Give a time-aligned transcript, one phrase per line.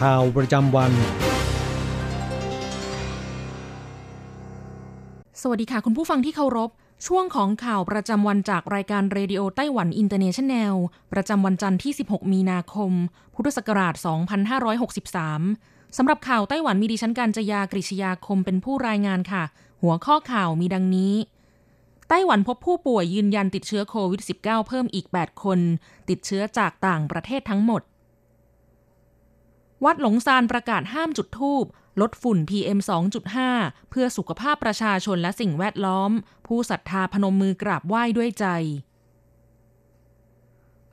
[0.00, 0.92] ข่าวประจำวัน
[5.40, 6.70] สวัสดีค่ะคุณผู้ฟังที่เคารพ
[7.06, 10.74] ช่วงของข่าวประจำวันจากรายการ Radio Taiwan International
[11.12, 12.92] ประจำวันจันทร์ที่ 16 มีนาคม
[13.34, 13.94] พุทธศักราช
[15.16, 19.42] 2563 สำหรับข่าวไต้หวันมีดิฉันการจยากริชยาคมเป็นผู้รายงานค่ะ
[19.82, 21.14] หัวข้อข่าวมีดังนี้
[22.08, 25.58] ไต้หวันพบผู้ป่วยยืนยันติดเชื้อโควิด -19 เพิ่มอีก 8 คน
[26.08, 27.82] ติดเชื้อจากต่างประเทศทั้งหมด
[29.84, 31.64] วัดหลงซานประกาศห้ามจุดทูบ
[32.00, 32.78] ลดฝุ่น PM
[33.34, 36.10] 2.5 เพื่อสุขภาพประชาชนและสิ่งแวดล้อม
[36.46, 38.46] ผู้ศรัทธาพนมมือกราบไหว้ด้วยใจ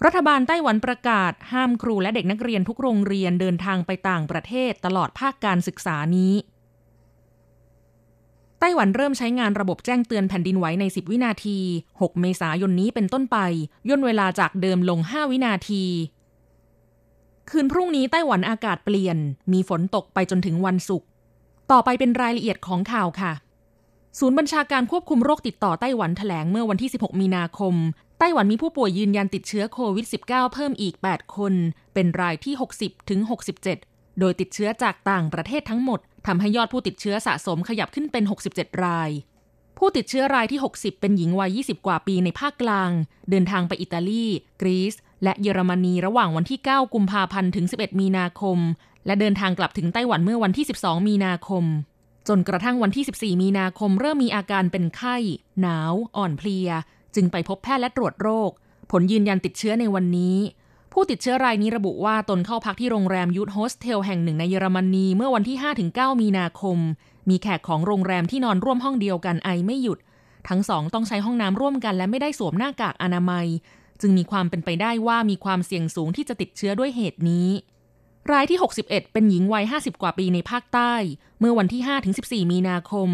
[0.06, 6.34] รัฐบาลไต้หวันประกาศ ห้ามครูและเด็กนักเรียนทุกโรงเรียนเดินทางไปต่างประเทศตลอดภาคการศึกษานี้
[8.60, 11.60] ไต้หวันเริ่มใช้งานระบบแจ้งเตือนแผ่นดินไหวใน 10 วินาที
[11.92, 13.38] 6 เมษายนนี้เป็นต้นไป
[13.90, 15.84] ย่นเวลาจากเดิมลง 5 วินาที
[17.50, 19.18] คืนพรุ่งนี้ไต้หวันอากาศเปลี่ยน
[19.54, 21.08] มีฝนตกไปจนถึงวันศุกร์
[21.72, 23.34] ต่อไปเป็นรายละเอียดของข่าวค่ะ
[24.20, 27.74] ศูนย์บัญชาการควบคุมโรคติดต่อไต้หวันแถลงเมื่อวันที่ 16 มีนาคม
[28.20, 31.54] ไต้หวันมีผู้ป่วยยืนยันติดเชื้อโควิด -19 เพิ่มอีก 8 คน
[31.94, 33.20] เป็นรายที่ 60 ถึง
[33.70, 39.10] 67 โดยติดเชื้อจากต่างประเทศทั้งหมดทำให้ยอดผู้ติดเชื้อสะสมขยับขึ้นเป็น 67 ราย
[39.78, 42.92] ผู้ติดเชื้อรายที่ 60 เป็นหญิงวัย 20 กว่าปีในภาคกลาง
[43.30, 44.26] เดินทางไปอิตาลี
[44.62, 48.58] กรีซ และเยอรมนีระหว่างวันที่ 9 กุมภาพันธ์ถึง 11 มีนาคม
[49.06, 51.64] และเดินทางกลับถึงไต้หวันเมื่อวันที่ 12 มีนาคม
[52.28, 55.16] จนกระทั่งวันที่ 14 มีนาคม เริ่มมีอาการเป็นไข้
[55.62, 56.70] หนาว อ่อนเพลีย
[57.16, 58.52] จึงไปพบแพทย์และตรวจโรค
[58.92, 60.38] ผลยืนยันติดเชื้อในวันนี้
[60.94, 65.58] ผู้ติดเชื้อรายนี้ระบุว่าตนเข้าพักที่โรงแรม youth hostel แห่งหนึ่งในเยอรมนีเมื่อวันที่
[65.90, 66.78] 5-9 มีนาคม
[67.30, 70.00] มีแขกของโรงแรมที่นอนร่วมห้องเดียวกันไอไม่หยุด
[70.50, 73.46] ทั้งสองต้องใช้ห้องน้ำร่วมกันและไม่ได้สวมหน้ากากอนามัย
[74.02, 77.50] จึงมีความเป็นไปได้ว่ามีความเสี่ยงสูงที่จะติดเชื้อด้วยเหตุนี้
[78.32, 80.94] รายที่ 61 เป็นหญิงวัย 50 กว่าปีในภาคใต้
[81.40, 81.82] เมื่อวันที่
[82.46, 83.10] 5-14 มีนาคม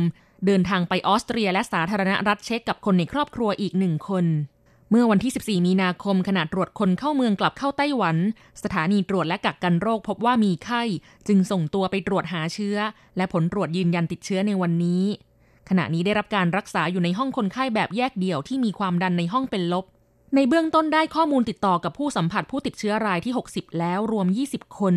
[0.46, 4.26] เดินทางไปออสเตรียและสาธารณรัฐเช็กกับคนในครอบครัวอีกหนึ่งคน
[4.90, 8.18] เมื่อวันที่ 14 มีนาคมขณะตรวจคนเข้าเมืองกลับเข้าไต้หวัน
[8.64, 10.84] สถานีตรวจและกักกันโรคพบว่ามีไข้
[11.28, 12.78] จึงส่งตัวไปตรวจหาเชื้อ
[13.18, 15.04] และผลตรวจยืนยันติดเชื้อในวันนี้
[15.70, 19.86] ขณะนี้ได้รับการรักษาอยู่ในห้องคนไข้แบบแยกเดี่ยวที่มีความดันในห้องเป็นลบ
[20.36, 24.96] ในเบื้องต้นได้ข้อมูลติดต่อกับผู้สัมผัสผู้ติดเชื้อรายที่ 60 แล้วรวม 20 คน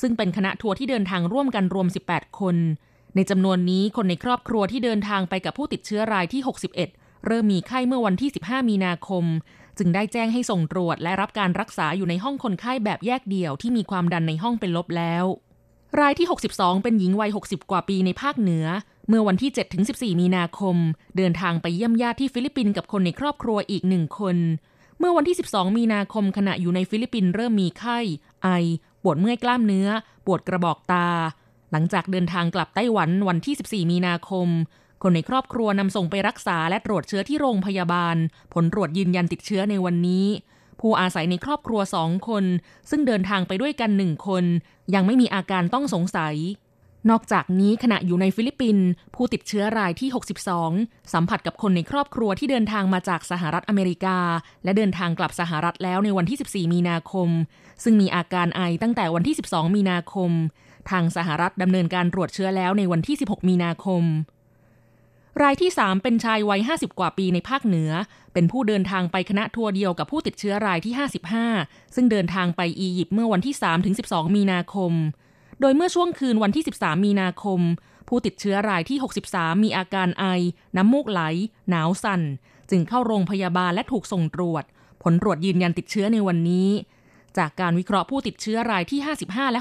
[0.00, 2.56] ซึ่งเป็นคณะทัวร์ที่เดินทางร่วมกันรวม 18 คน
[3.14, 6.42] ในจำนวนนี้คนในครอบครัวที่เดินทางไปกับผู้ติดเชื้อรายที่
[6.82, 9.24] 61 เริ่มมีไข้เมื่อวันที่ 15 มีนาคม
[9.78, 15.24] จึงได้แจ้งให้ส่งตรวจและรับการรักษาอยู่ในห้องคนไข้แบบแยกเดี่ยวที่มีความดันในห้องเป็นลบแล้ว
[16.00, 18.66] รายที่ 62 เป็นหญิงวัย 60 กว่าปีในภาคเหนือ
[19.08, 19.50] เมื่อวันที่
[20.14, 20.76] 7-14 มีนาคม
[21.16, 24.36] เดินทางไปเยี่ยมญาติที่ฟิลิปปินส์กับคนในครอบครัวอีกหนึ่งคน
[24.98, 27.98] เมื่อวันที่ 12 มีนาคมขณะอยู่ในฟิลิปปินส์เริ่มมีไข้
[28.42, 28.48] ไอ
[29.02, 29.88] ปวดเมื่อยกล้ามเนื้อ
[30.26, 31.08] ปวดกระบอกตา
[31.72, 34.48] หลังจากเดินทางกลับไต้หวันวันที่ 14 มีนาคม
[35.02, 38.16] คนในครอบครัวนำส่งไปรักษาและตรวจเชื้อที่โรงพยาบาล
[38.54, 40.26] ผลตรวจยืนยันติดเชื้อในวันนี้
[40.80, 42.44] ผู้อาศัยในครอบครัวสองคน
[42.90, 44.44] ซึ่งเดินทางไปด้วยกันหนึ่งคน
[44.94, 46.34] ยังไม่มีอาการต้องสงสัย
[47.10, 50.08] นอกจากนี้ขณะอยู่ในฟิลิปปินส์ผู้ติดเชื้อรายที่
[50.60, 54.18] 62 สัมผัสกับคนในครอบครัวที่เดินทางมาจากสหรัฐอเมริกา
[54.64, 57.28] และเดินทางกลับสหรัฐแล้วในวันที่ 14 มีนาคม
[57.84, 60.30] ซึ่งมีอาการไอตั้งแต่วันที่ 12 มีนาคม
[60.90, 64.02] ทางสหรัฐดำเนินการตรวจเชื้อแล้วในวันที่ 16 มีนาคม
[65.42, 67.90] รายที่ 3 เป็นชายวัย 50 กว่าปีในภาคเหนือ
[68.32, 70.94] เป็นผู้เดินทางไปคณะทัวร์เดียวกับผู้ติดเชื้อรายที่
[71.44, 73.54] 55 ซึ่งเดินทางไปอียิปต์เมื่อวันที่
[73.94, 74.92] 3-12 มีนาคม
[75.60, 77.60] โดยเมื่อช่วงคืนวันที่ 13 มีนาคม
[78.08, 78.98] ผู้ติดเชื้อรายที่
[79.30, 80.24] 63 มีอาการไอ
[80.76, 81.20] น้ำมูกไหล
[81.70, 82.22] หนาวสั่น
[82.70, 84.64] จึงเข้าโรงพยาบาลและถูกส่งตรวจ
[85.02, 86.68] ผลตรวจยืนยันติดเชื้อในวันนี้
[87.38, 89.60] จากการวิเคราะห์ผู้ติดเชื้อรายที่ 55 และ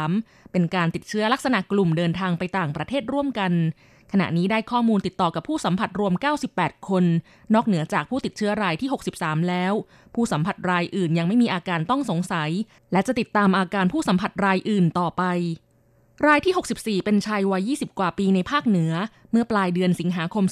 [0.00, 3.52] 63 เป็นการติดเชื้อลักษณะกลุ่มเดินทางไปต่างประเทศร่วมกัน
[4.16, 6.12] ขณะนี้ได้ข้อมูลติดต่อกับผู้สัมผัสรวม
[6.50, 7.04] 98 คน
[7.54, 8.88] นอกเหนือจากผู้ติดเชื้อรายที่
[9.18, 9.72] 63 แล้ว
[10.14, 12.50] ผู้สัมผัสรายอื่นยังไม่มีอาการต้องสงสัย
[12.92, 15.22] และจะติดตามอาการผู้สัมผัสรายอื่นต่อไป
[16.26, 18.92] รายที่ 64 เป็นชายวัย 20 กว่าปีในภาคเหนือ
[19.30, 20.44] เมื่อปลายเดือนสิงหาคม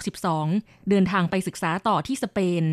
[0.00, 2.64] 2562 เดินทางไปศึกษาต่อที่สเปน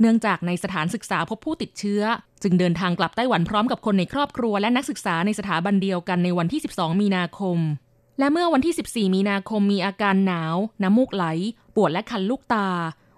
[0.00, 2.02] เนื่องจากในสถานศึกษาพบผู้ติดเชื้อ
[2.42, 7.58] จึงเดินทางกลับไต้หวันพร้อมกับคนในครอบครัวและนักศึกษาในสถาบันเดียวกันในวันที่ 12 มีนาคม
[8.18, 11.24] และเมื่อวันที่ 14 มีนาคมมีอาการหนาว น้ำมูกไหล
[11.76, 12.68] ปวดและคันลูกตา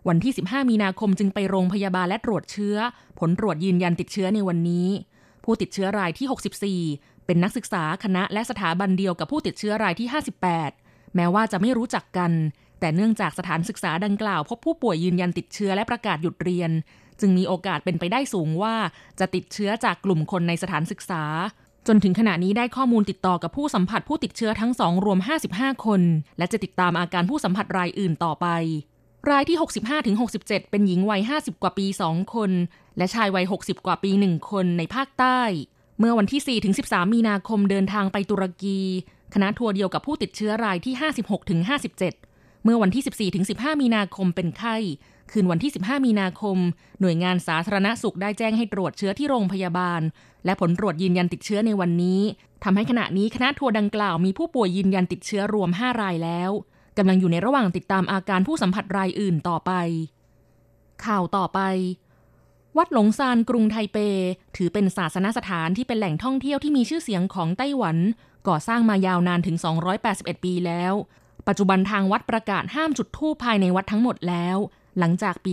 [0.08, 2.76] วันที่ 15 มีนาคมจึงไปโรงพยาบาลและตรวจเชื้อ
[3.18, 4.88] ผลตรวจยืนยันติดเชื้อในวันนี้
[5.44, 10.08] ผู้ติดเชื้อรายที่ 64 เป็นนักศึกษาคณะและสถาบันเดียวกับผู้ติดเชื้อรายที่
[10.60, 12.32] 58 แม้ว่าจะไม่รู้จักกัน
[12.80, 16.70] แต่เนื่องจากสถานศึกษาดังกล่าว พบผู้ป่วยยืนยันติดเชื้อและประกาศหยุดเรียน
[17.20, 18.74] จึงมีโอกาสเป็นไปได้สูงว่า
[19.20, 21.22] จะติดเชื้อจากกลุ่มคนในสถานศึกษา
[21.86, 25.18] จนถึงขณะนี้ได้ข้อมูลติดต่อกับผู้สัมผัสผู้ติดเชื้อทั้งสองรวม
[25.52, 26.00] 55 คน
[26.38, 28.46] และจะติดตามอาการผู้สัมผัสรายอื่นต่อไป
[29.30, 29.58] รายที่
[30.14, 32.50] 65-67 เป็นหญิงวัย 50 กว่าปี 2 คน
[32.98, 35.40] และชายวัย 60 กว่าปี 1 คนในภาคใต้
[35.98, 38.78] เมื่อวันที่ 4-13 มีนาคมเดินทางไปตุรกี
[39.34, 40.94] คณะทัวร์เดียวกับผู้ติดเชื้อรายที่
[41.78, 44.76] 56-57 เมื่อวันที่ 14-15 มีนาคมเป็นไข้
[45.30, 46.58] คืนวันที่ 15 มีนาคม
[47.00, 50.00] หน่วยงานสาธารณสุขได้แจ้งให้ตรวจเชื้อที่โรงพยาบาล
[50.44, 52.20] และผลตรวจยืนยันติดเชื้อในวันนี้
[52.64, 56.50] ทำให้ขณะนี้คณะทัวร์ดังกล่าวมีผู้ป่วยยืนยันติดเชื้อรวม 5 รายแล้ว
[56.98, 59.72] กำลังอยู่ในระหว่างติดตามอาการผู้สัมผัสรายอื่นต่อไป
[61.04, 61.60] ข่าวต่อไป
[62.78, 63.98] วัดหลงซานกรุงไทเป
[64.56, 67.96] ถือเป็นศาสนสถานที่เป็นแหล่งท่องเที่ยวที่มีชื่อเสียงของไต้หวัน
[68.48, 69.56] ก่อสร้างมายาวนานถึง
[70.00, 70.92] 281 ปีแล้ว
[71.48, 74.58] ปัจจุบันทางวัดประกาศห้ามจุดธูปภายในวัดทั้งหมดแล้ว
[74.98, 75.52] หลังจากปี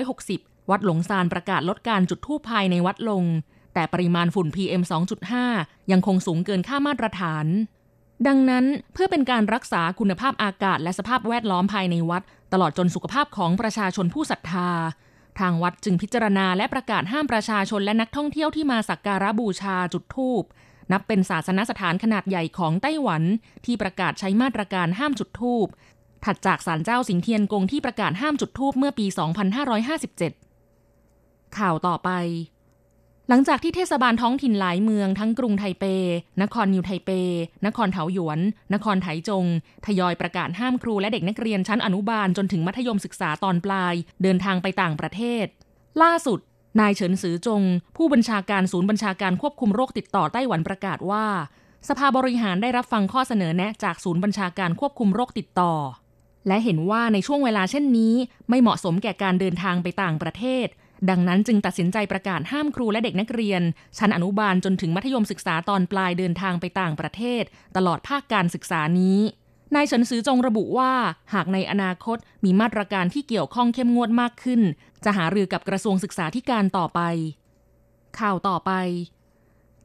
[0.00, 3.24] 2560 วัดหลงซานประกาศลดการจุดธูปภายในวัดลง
[3.74, 4.82] แต่ปริมาณฝุ่น PM
[5.36, 7.46] 2.5 ยังคงสูงเกินค่ามาตรฐาน
[8.26, 12.22] ดังนั้นเพื่อเป็นการรักษาคุณภาพอากาศและสภาพแวดล้อมภายในวัด
[12.52, 14.70] ตลอดจนสุขภาพของประชาชนผู้ศรัทธา
[15.40, 20.42] ทางวัดจึงพิจารณาและประกาศห้ามประชาชนและนักท่องเที่ยวที่มาสักการะบูชาจุดธูป
[20.92, 23.22] นับเป็นศาสนสถานขนาดใหญ่ของไต้หวัน
[23.66, 25.66] ที่ประกาศใช้มาตรการห้ามจุดธูป
[26.24, 29.06] ถัดจากศาลเจ้าสิงเทียนกงที่ประกาศห้ามจุดธูปเมื่อปี
[30.70, 32.10] 2557 ข่าวต่อไป
[33.28, 35.84] หลังจากที่เทศบาลท้องถิ่นหลายเมืองทั้งกรุงไทเป
[36.42, 37.10] นครนิวไทเป
[37.66, 38.40] นครเถาหยวน
[38.74, 39.44] นครไถจง
[39.86, 45.46] ทยอยประกาศห้ามครูและเด็กนักเรียนชั้นอนุบาลจนถึงมัธยมศึกษาตอนปลาย เดินทางไปต่างประเทศ
[46.02, 46.38] ล่าสุด
[46.80, 47.62] นายเฉินซือจง
[47.96, 51.26] ผู้บัญชาการศูนย์บัญชาการควบคุมโรคติดต่อไต้หวันประกาศว่า
[51.88, 55.72] สภาบริหารได้รับฟังข้อเสนอแนะจากศูนย์บัญชาการควบคุมโรคติดต่อ
[56.46, 58.14] และเห็นว่าในช่วงเวลาเช่นนี้
[58.48, 60.66] ไม่เหมาะสมแก่การเดินทางไปต่างประเทศ
[61.10, 63.62] ดังนั้นจึงตัดสินใจประกาศห้ามครูและเด็กนักเรียน
[63.98, 67.42] ชั้นอนุบาลจนถึงมัธยมศึกษาตอนปลายเดินทางไปต่างประเทศ
[67.76, 69.18] ตลอดภาคการศึกษานี้
[69.74, 70.92] นายเฉินซือจงระบุว่า
[71.34, 74.60] หากในอนาคตมีมาตรการที่เกี่ยวข้องเข้มงวดมากขึ้น
[75.04, 77.00] จะหารือกับกระทรวงศึกษาธิการต่อไป
[78.18, 78.72] ข่าวต่อไป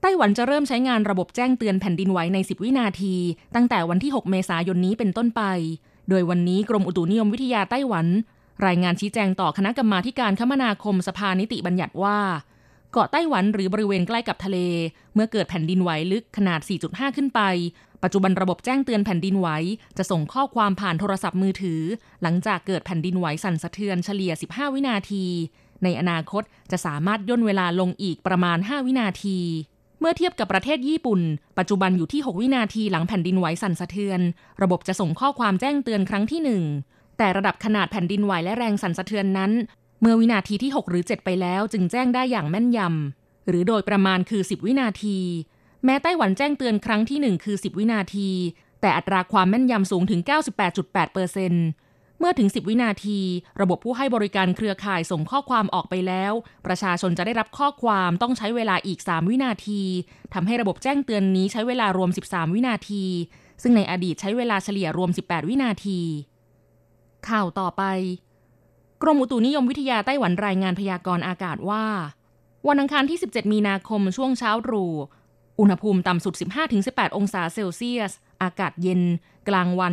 [0.01, 3.15] ไต้หวันจะเริ่มใช้งานระบบแจ้งเตือนแผ่นดินไหวใน 10 วินาที
[3.55, 5.43] ตั้งแต่วันที่ 6 เมษายนนี้เป็นต้นไป
[6.09, 8.07] โดยวันนี้กรมอุตุนิยมวิทยาไต้หวัน
[8.67, 12.17] รายงานชี้แจงต่อคณะกรรมาการคมนาคมสภานิติบัญญัติว่า
[12.91, 14.57] เกาะไต้หวันหรือบริเวณใกล้กับทะเล
[15.13, 17.41] เมื่อเกิดแผ่นดินไหวลึกขนาด 4.5 ขึ้นไป
[18.03, 19.47] ปัจจุบันระบบแจ้งเตือนแผ่นดินไหว
[19.97, 21.81] จะส่งข้อความผ่านโทรศัพท์มือถือ
[22.21, 25.25] หลังจากเกิดแผ่นดินไหวสั่นสะเทือนเฉลี่ย 15 วินาที
[25.83, 29.37] ในอนาคตจะสามารถย่นเวลาลงอีกประมาณ 5 วินาที
[29.99, 31.21] เมื่อเทียบกับประเทศญี่ปุ่น
[31.57, 34.19] ปัจจุบันอยู่ที่ 6 วินาทีหลังแผ่นดินไหวสั่นสะเทือน
[34.61, 39.51] ระบบจะส่งข้อความแจ้งเตือนครั้งที่ 1 แต่ระดับขนาดแผ่นดินไหวและแรงสั่นสะเทือนนั้น
[40.01, 45.17] เมื่อวินาทีที่ 6 หรือ 7 ไปแล้ว จึงแจ้งได้อย่างแม่นยำ หรือโดยประมาณคือ 10 วินาที
[45.85, 48.29] แม้ไต้หวันแจ้งเตือนครั้งที่ 1 คือ 10 วินาที
[48.81, 50.21] แต่อัตราความแม่นยำสูงถึง
[50.67, 51.65] 98.8%เปอร์เซ็นต์
[52.19, 53.19] เมื่อถึง 10 วินาที
[53.61, 56.33] ระบบผู้ให้บริการเครือข่ายส่งข้อความออกไปแล้ว
[56.65, 59.81] ประชาชนจะได้รับข้อความต้องใช้เวลาอีก 3 วินาที
[60.33, 63.03] ทำให้ระบบแจ้งเตือนนี้ใช้เวลารวม 13 วินาที
[63.61, 65.99] ซึ่งในอดีตใช้เวลาเฉลี่ยรวม 18 วินาที
[67.29, 67.83] ข่าวต่อไป
[69.01, 71.85] กรมอุตุนิยมวิทยาไต้หวันรายงานพยากรณ์อากาศว่า
[72.67, 74.93] วันอังคารที่ 17 มีนาคมช่วงเช้าตรู่
[75.59, 76.33] อุณหภูมิต่ำสุด
[76.75, 78.11] 15-18 องศาเซลเซียส
[78.43, 79.01] อากาศเย็น
[79.49, 79.91] กลางวัน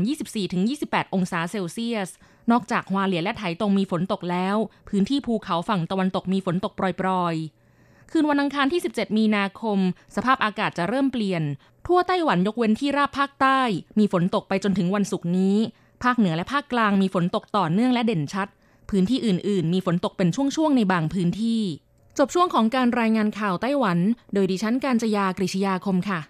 [0.56, 2.10] 24-28 องศาเซลเซียส
[2.50, 4.56] นอกจากฮวาเหลียและไถตรงมีฝนตกแล้ว
[4.88, 9.78] พื้นที่ภูเขาฝั่งตะวันตกมีฝนตกปรอยๆ คืนวันอังคารที่ 17 มีนาคม
[10.16, 11.42] สภาพอากาศจะเริ่มเปลี่ยน
[11.86, 13.60] ทั่วไต้หวันยกเว้นที่ราบภาคใต้
[13.98, 15.56] มีฝนตกไปจนถึงวันศุกร์นี้
[16.04, 18.48] ภาคเหนือและภาคกลางมีฝนตกต่อเนื่องและเด่นชัด
[18.90, 21.62] พื้นที่อื่น ๆ มีฝนตกเป็นช่วงๆในบางพื้นที่
[22.18, 23.98] จบช่วงของการรายงานข่าวไต้หวัน
[24.34, 26.20] โดยดิฉันการจยากริชยาคมค่ะ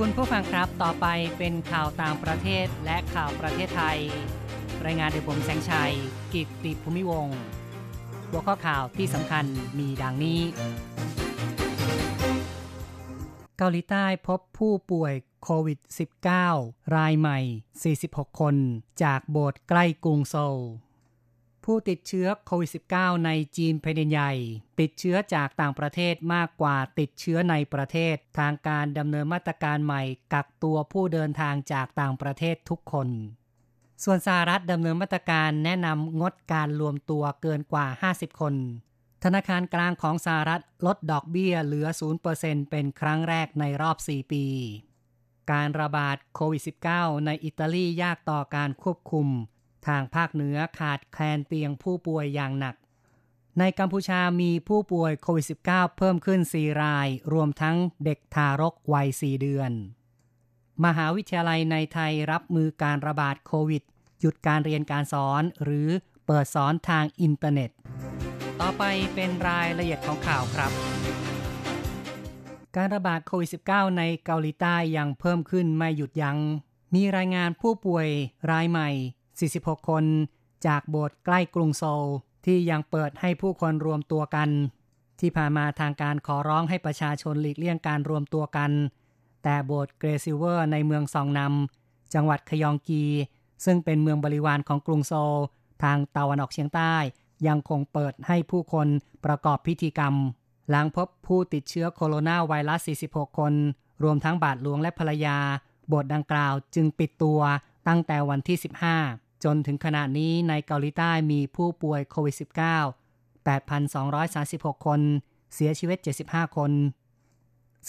[0.00, 1.06] คุณผู้ฟังครับต่อไป
[1.38, 3.98] เป็นข่าวต่างประเทศและข่าวประเทศไทย
[4.84, 5.92] รายงานโดยผมแสงชัย
[6.34, 7.28] กิตติภูมิวง
[8.28, 9.44] หัวข้อข่าวที่สำคัญ
[9.78, 10.40] มีดังนี้
[13.58, 15.78] เกาหลีใต้พบผู้ป่วยโควิด
[16.36, 17.38] -19 รายใหม่
[17.88, 18.56] 46 คน
[19.02, 20.58] จากโบสถ์ใกล้กรุงโซล
[21.64, 24.32] ผู้ติดเชื้อโควิด -19 ในจีนแผ่นใหญ่
[24.80, 30.02] ติดเชื้อจากต่างประเทศมากกว่าติดเชื้อในประเทศ ทางการดำเนินมาตรการใหม่
[30.32, 33.08] กักตัวผู้เดินทางจากต่างประเทศทุกคน
[34.04, 38.54] ส่วนสหรัฐดำเนินมาตรการแนะนำงดการรวมตัวเกินกว่า 50 คน
[39.24, 41.86] ธนาคารกลางของสหรัฐลดดอกเบี้ยเหลือ
[42.28, 44.46] 0%เป็นครั้งแรกในรอบ 4 ปี
[45.52, 46.62] การระบาดโควิด
[46.94, 49.28] -19 ในอิตาลียากต่อการควบคุม
[49.86, 52.76] ทางภาคเหนือขาดแคลนเตียงผู้ป่วยอย่างหนัก
[53.58, 59.72] ในกัมพูชามีผู้ป่วยโควิด -19 เพิ่มขึ้น 4 ราย รวมทั้งเด็กทารกวัย 4 เดือน
[60.84, 63.82] มหาวิทยาลัยในไทยรับมือการระบาดโควิด
[64.20, 65.88] หยุดการเรียนการสอน หรือ
[66.26, 67.70] เปิดสอนทางอินเทอร์เน็ต
[68.60, 68.82] ต่อไป
[69.14, 70.72] เป็นรายละเอียดของข่าวครับ
[72.76, 76.38] การระบาดโควิด -19 ในเกาหลีใต้ยังเพิ่มขึ้นไม่หยุดยัง้ง
[76.94, 78.08] มีรายงานผู้ป่วย
[78.50, 78.90] รายใหม่
[79.42, 80.04] 46 คน
[80.66, 82.04] จากโบสถ์ใกล้กรุงโซล
[82.46, 84.48] ที่ยังเปิดให้ผู้คนรวมตัวกัน
[85.20, 88.70] ที่ผ่านมาทางการขอร้องให้ประชาชนหลีกเลี่ยงการรวมตัวกัน
[89.42, 93.04] แต่โบสถ์เกรซิเวอร์ในเมืองซองนำจังหวัดขยองกี
[93.64, 95.34] ซึ่งเป็นเมืองบริวารของกรุงโซล
[95.82, 96.94] ทางตะวันออกเฉียงใต้
[97.46, 98.88] ยังคงเปิดให้ผู้คน
[99.24, 100.14] ประกอบพิธีกรรม
[100.70, 103.54] หลังพบผู้ติดเชื้อโคโรนาไวรัส 46 คน
[104.02, 105.38] รวมทั้งบาทหลวงและภรรยา
[105.88, 107.40] โบสถ์ดังกล่าวจึงปิดตัว
[107.88, 108.56] ตั้งแต่วันที่
[108.94, 112.42] 15 จนถึงขณะนี้ในเกาหลีใต้มีผู้ป่วยโควิด -19
[113.46, 115.00] 8,236 คน
[115.54, 116.72] เสียชีวิต 75 คน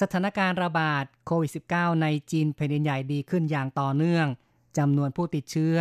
[0.02, 4.28] สถานการณ์ระบาดโควิด -19 ในจีนแผ่นดินใหญ่ดีขึ้นอย่างต่อเนื่อง
[4.78, 5.78] จำนวนผู้ติดเชื้อ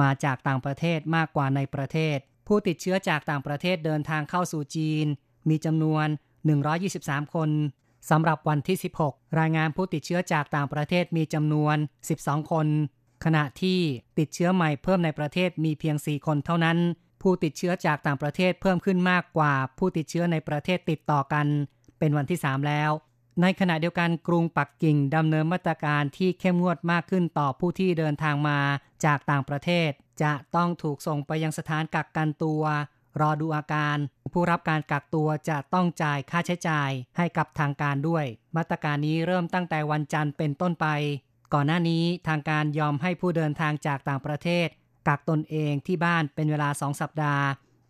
[0.00, 2.16] มาจากต่างประเทศมากกว่าในประเทศ
[2.46, 5.06] ผู้ติดเชื้อจากต่างประเทศเดินทางเข้าสู่จีน
[5.48, 6.06] มีจำนวน
[6.70, 7.50] 123 คน
[8.10, 11.76] สำหรับวันที่ 16 รายงานผู้ติดเชื้อจากต่างประเทศมีจำนวน
[12.14, 12.66] 12 คน
[13.24, 13.80] ขณะที่
[14.18, 16.78] ติดเชื้อใหม่เพิ่มในประเทศมีเพียง 4 คนเท่านั้น
[17.22, 21.46] ผู้ติดเชื้อจากต่างประเทศเพิ่มขึ้นมากกว่า ผู้ติดเชื้อในประเทศติดต่อกัน
[21.98, 22.90] เป็นวันที่ 3 แล้ว
[23.42, 28.58] ในขณะเดียวกันกรุงปักกิ่งดำเนินมาตรการที่เข้มงวดมากขึ้นต่อผู้ที่เดินทางมา
[29.04, 29.90] จากต่างประเทศ
[30.22, 32.62] จะต้องถูกส่งไปยังสถานกักกันตัว
[33.20, 33.96] รอดูอาการ
[34.32, 38.24] ผู้รับการกักตัวจะต้องจ่ายค่าใช้จ่ายให้กับทางการด้วย
[38.56, 40.86] มาตรการนี้เริ่มตั้งแต่วันจันทร์เป็นต้นไป
[41.54, 44.66] ก่อนหน้านี้ทางการยอมให้ผู้เดินทางจากต่างประเทศ
[45.06, 47.44] กักตนเองที่บ้านเป็นเวลาสองสัปดาห์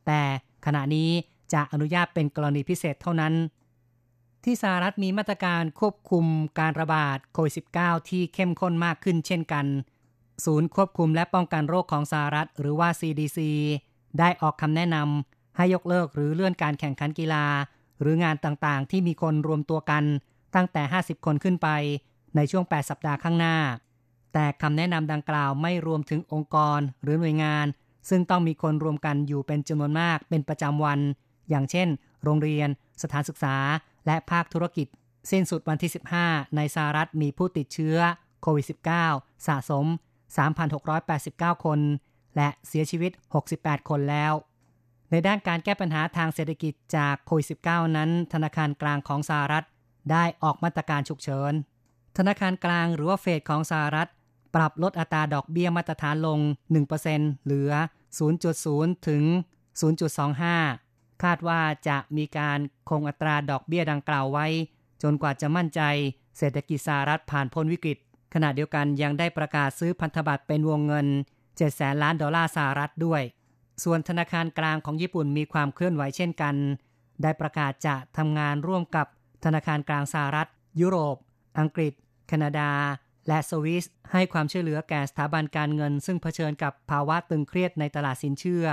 [0.06, 0.22] แต่
[0.66, 1.10] ขณะนี้
[1.52, 3.34] จะอนุญาตเป็นกรณีพิเศษเท่านั้น
[4.44, 6.24] ที่สหรัฐมีมาตรการควบคุม
[6.58, 9.66] การระบาดโควิด -19 ที่เข้มข้นมากขึ้นเช่นกัน
[10.44, 13.38] ศูนย์ควบคุมและป้องกันโรคของสหรัฐ หรือว่า CDC
[14.18, 17.46] ได้ออกคำแนะนำให้ยกเลิกหรือเลื่อนการแข่งขันกีฬา
[18.00, 20.04] หรืองานต่างๆ ที่มีคนรวมตัวกัน
[20.54, 21.68] ตั้งแต่ 50 คนขึ้นไป
[22.36, 23.56] ในช่วง 8 สัปดาห์ข้างหน้า
[24.32, 27.66] แต่คำแนะนำดังกล่าวไม่รวมถึงองค์กรหรือหน่วยงาน
[28.08, 31.00] ซึ่งต้องมีคนรวมกันอยู่เป็นจำนวนมากเป็นประจำวัน
[31.50, 31.88] อย่างเช่น
[32.24, 32.68] โรงเรียน
[33.02, 33.56] สถานศึกษา
[34.06, 34.86] และภาคธุรกิจ
[35.30, 35.90] สิ้นสุดวันที่
[36.22, 37.98] 15 ในสหรัฐมีผู้ติดเชื้อ
[38.42, 38.66] โควิด
[39.06, 39.86] -19 สะสม
[40.74, 41.80] 3,689 คน
[42.36, 43.12] และเสียชีวิต
[43.50, 44.32] 68 คนแล้ว
[45.10, 49.64] ในด้านการแก้ปัญหาทางเศรษฐกิจจากโควิด -19 นั้น ธนาคารกลางของสหรัฐ
[50.10, 51.52] ได้ออกมาตรการฉุกเฉิน
[52.18, 54.08] ธนาคารกลางหรือว่าเฟดของสหรัฐ
[54.54, 56.38] ปรับลดอัตราดอกเบี้ยมาตรฐานลง
[56.92, 57.72] 1%เหลือ
[58.38, 59.22] 0.0 ถึง
[60.42, 62.58] 0.25 คาดว่าจะมีการ
[62.88, 64.46] คงอัตราดอกเบี้ยดังกล่าวไว้
[65.02, 65.80] จนกว่าจะมั่นใจ
[66.38, 67.98] เศรษฐกิจสหรัฐผ่านพ้นวิกฤต
[68.34, 71.06] ขณะเดียวกันยังได้ประกาศซื้อพันธบัตรเป็นวงเงิน
[71.42, 73.22] 7 แสนล้านดอลลาร์สหรัฐด้วย
[73.84, 76.54] ส่วนธนาคารกลางของญี่ปุ่นมีความเคลื่อนไหวเช่นกัน
[77.22, 79.06] ได้ประกาศจะทำงานร่วมกับ
[79.44, 80.48] ธนาคารกลางสหรัฐ
[80.80, 81.16] ยุโรป
[81.58, 81.92] อังกฤษ
[82.28, 82.70] แคนาดา
[83.28, 88.66] และสวิสให้ความช่วยเหลือแก่สถาบันการเงิน ซึ่งเผชิญกับภาวะตึงเครียดในตลาดสินเชื่อ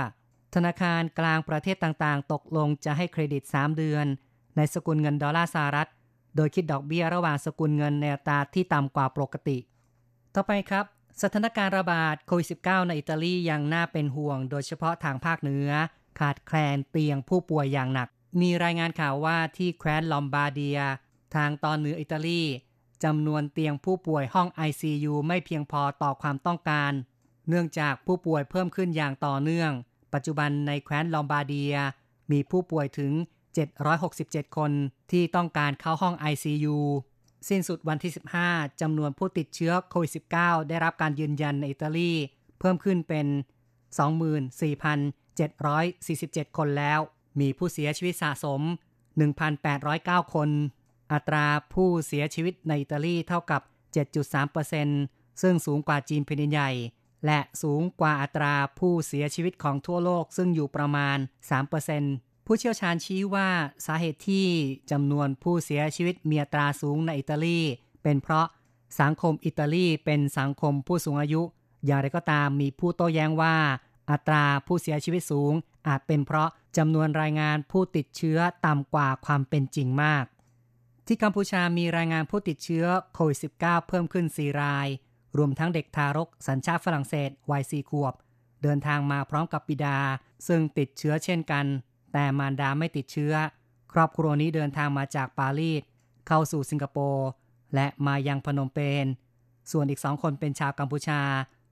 [0.54, 4.06] ธนาคารกลางประเทศต่างๆ ตกลงจะให้เครดิต 3 เดือน
[4.56, 5.88] ในสกุลเงินดอลลาร์สหรัฐ
[6.36, 9.58] โดยคิดดอกเบี้ยระหว่างสกุลเงินในอัตราที่ต่ำกว่าปกติ
[10.34, 10.84] ต่อไปครับ
[11.22, 15.70] สถานการณ์ระบาดโควิด -19 ในอิตาลียังน่าเป็นห่วง โดยเฉพาะทางภาคเหนือ
[16.18, 18.08] ขาดแคลนเตียงผู้ป่วยอย่างหนัก
[18.40, 20.78] มีรายงานข่าวว่าที่แคว้นลอมบาร์เดีย
[21.34, 22.42] ทางตอนเหนืออิตาลี
[23.04, 26.92] จำนวนเตียงผู้ป่วยห้อง ICU ไม่เพียงพอต่อความต้องการ
[27.48, 29.70] เนื่องจากผู้ป่วยเพิ่มขึ้นอย่างต่อเนื่อง
[30.14, 31.74] ปัจจุบันในแคว้นลอมบาร์เดีย
[32.32, 33.12] มีผู้ป่วยถึง
[33.84, 34.72] 767 คน
[35.10, 36.76] ที่ต้องการเข้าห้อง ICU
[37.48, 38.12] สิ้นสุดวันที่
[38.46, 42.12] 15 จำนวนผู้ติดเชื้อโควิด -19 ได้รับการยืนยันในอิตาลี
[42.58, 43.26] เพิ่มขึ้นเป็น
[44.06, 47.00] 24,747 คนแล้ว
[47.40, 48.60] มีผู้เสียชีวิตสะสม
[49.46, 50.48] 1,809 คน
[51.12, 53.62] อัตราผู้เสียชีวิตในอิตาลีเท่ากับ
[54.72, 56.70] 7.3%ซึ่งสูงกว่าจีนแผ่นดินใหญ่
[57.26, 61.18] และสูงกว่าอัตราผู้เสียชีวิตของทั่วโลกซึ่งอยู่ประมาณ
[61.82, 63.48] 3%ผู้เชี่ยวชาญชี้ว่า
[63.86, 64.46] สาเหตุที่
[64.90, 67.60] จำนวนผู้เสียชีวิตมีอัตราสูงในอิตาลี
[68.02, 68.46] เป็นเพราะ
[69.00, 71.42] สังคมอิตาลีเป็นสังคมผู้สูงอายุ
[71.86, 73.56] อย่างไรก็ตามมีผู้โต้แย้งว่า
[74.10, 75.52] อัตราผู้เสียชีวิตสูง
[75.88, 80.24] อาจเป็นเพราะจำนวนรายงานผู้ติดเชื้อต่ำกว่าความเป็นจริงมาก
[81.06, 84.88] ที่กัมพูชามีรายงานผู้ติดเชื้อโควิด -19 เพิ่มขึ้น 4 ราย
[85.38, 88.14] รวมทั้งเด็กทารกสัญชาติฝรั่งเศสวัย 4 ขวบ
[88.62, 89.98] เดินทางมาพร้อมกับบิดา
[90.48, 91.66] ซึ่งติดเชื้อเช่นกัน
[92.12, 93.34] แต่มารดาไม่ติดเชื้อ
[93.92, 95.82] ครอบครัวนี้เดินทางมาจากปารีส
[96.28, 97.28] เข้าสู่สิงคโปร์
[97.74, 99.06] และมายังพนมเปญ
[99.70, 101.20] ส่วนอีกสองคนเป็นชาวกัมพูชา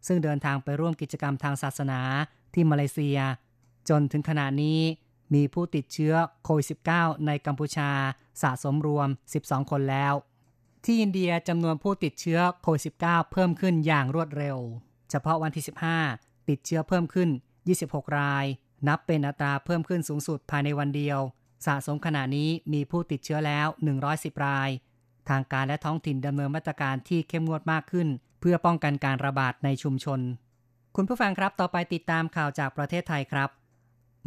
[0.06, 2.00] ซึ่งเดินทางไปร่วมกิจกรรมทางศาสนา
[2.54, 3.18] ที่มาเลเซีย
[3.88, 4.80] จนถึงขณะนี้
[5.34, 6.14] มีผู้ติดเชื้อ
[6.44, 7.90] โควิด -19 ในกัมพูชา
[8.42, 9.08] สะสมรวม
[9.40, 10.14] 12 คนแล้ว
[10.84, 14.58] ที่อินเดียจำนวนผู้ติดเชื้อโควิด -19 เพิ่มขึ้นอย่างรวดเร็ว
[15.10, 15.64] เฉพาะวันที่
[16.06, 17.28] 15 ติดเชื้อเพิ่มขึ้น
[17.72, 18.44] 26 ราย
[18.88, 21.18] นับเป็นอัตราเพิ่มขึ้นสูงสุดภายในวันเดียว
[21.66, 23.66] สะสมขณะนี้มีผู้ติดเชื้อแล้ว
[24.06, 24.70] 110 ราย
[25.28, 28.08] ทางการและท้องถิ่นดำเนินมาตรการที่เข้มงวดมากขึ้น
[28.40, 30.20] เพื่อป้องกันการระบาดในชุมชน
[30.96, 33.50] คุณผู้ฟังครับต่อไปติดตามข่าวจากประเทศไทยครับ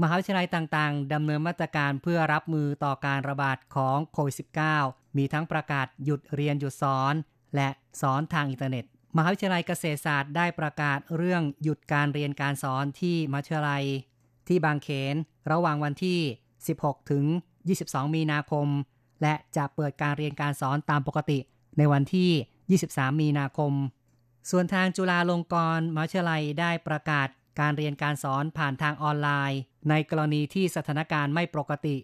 [0.02, 4.36] มหาวิทยาลัยต่างๆดำเนินมาตรการเพื่อรับมือต่อการระบาดของโควิด
[4.78, 7.14] -19 มีทั้งประกาศหยุดเรียนหยุดสอน
[7.56, 7.70] และ
[8.02, 8.86] สอนทางอินเทอร์เน็ต
[9.16, 13.84] มหาวิทยาลัยเกษตรศาสตร์ได้ประกาศเรื่องหยุดการเรียนการสอนที่มหาวิทยาลัย
[14.48, 15.16] ที่บางเขน
[15.52, 16.20] ระหว่างวันที่
[16.66, 17.26] 16 ถึง
[17.70, 18.68] 22 มีนาคม
[19.22, 21.40] และจะเปิดการเรียนการสอนตามปกติ
[21.78, 23.74] ในวันที่ 23 มีนาคม
[24.50, 27.28] ส่วนทางจุฬาลงกรณ์มหาวิทยาลัยได้ประกาศ
[27.60, 31.96] การเรียนการสอนผ่านทางออนไลน์ ในกรณีที่สถานการณ์ไม่ปกติ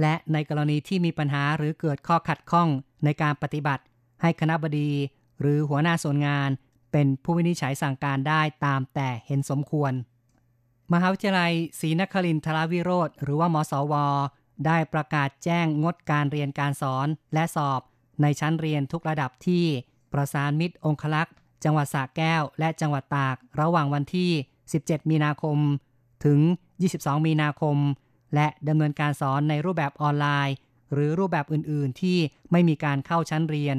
[0.00, 2.68] และในกรณีที่มีปัญหาหรือเกิดข้อขัดข้อง
[3.04, 3.82] ในการปฏิบัติ
[4.22, 4.90] ให้คณะบดี
[5.40, 6.50] หรือหัวหน้าส่วนงาน
[6.92, 9.92] เป็นผู้วินิจฉัยสั่งการได้ตามแต่เห็นสมควร
[10.92, 13.94] มหาวิทยาลัยศรีนครินทรวิโรธหรือว่ามสว
[14.66, 17.80] ได้ประกาศแจ้งงดการเรียนการสอนและสอบ
[18.22, 19.64] ในชั้นเรียนทุกระดับที่
[20.12, 24.30] ประสานมิตรองคลักษ์จังหวัดสระแก้วและจังหวัดตาก ระหว่างวันที่
[24.70, 25.58] 17 มีนาคม
[26.24, 26.38] ถึง
[26.90, 27.76] 22 มีนาคม
[28.34, 30.54] และดำเนินการสอนในรูปแบบออนไลน์
[30.92, 32.18] หรือรูปแบบอื่น ๆ ที่
[32.52, 33.76] ไม่มีการเข้าชั้นเรียน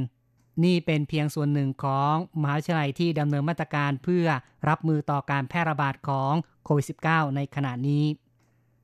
[0.63, 4.27] นี่เป็นเพียงส่วนหนึ่งของมหาวิทยาลัยที่ดำเนินมาตรการเพื่อ
[4.69, 6.33] รับมือต่อการแพร่ระบาดของ
[6.65, 8.05] โควิด -19 ในขณะนี้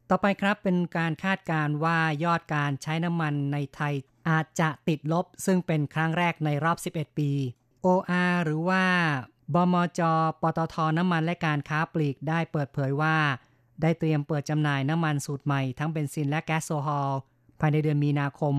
[0.10, 3.94] ต่อไปครับเป็นการคาดการว่ายอดการใช้น้ำมันในไทย
[4.30, 7.32] อาจจะติดลบ ซึ่งเป็นครั้งแรกในรอบ 11 ปี
[7.86, 8.84] OR หรือว่า
[9.54, 10.02] บมจ
[10.42, 13.18] ปตท น้ำมันและการค้าปลีกได้เปิดเผยว่า
[13.82, 17.12] ได้เตรียมเปิดจำหน่ายน้ำมันสูตรใหม่ทั้งเบนซินและแก๊สโซฮอล
[17.60, 18.56] ภายในเดือนมีนาคม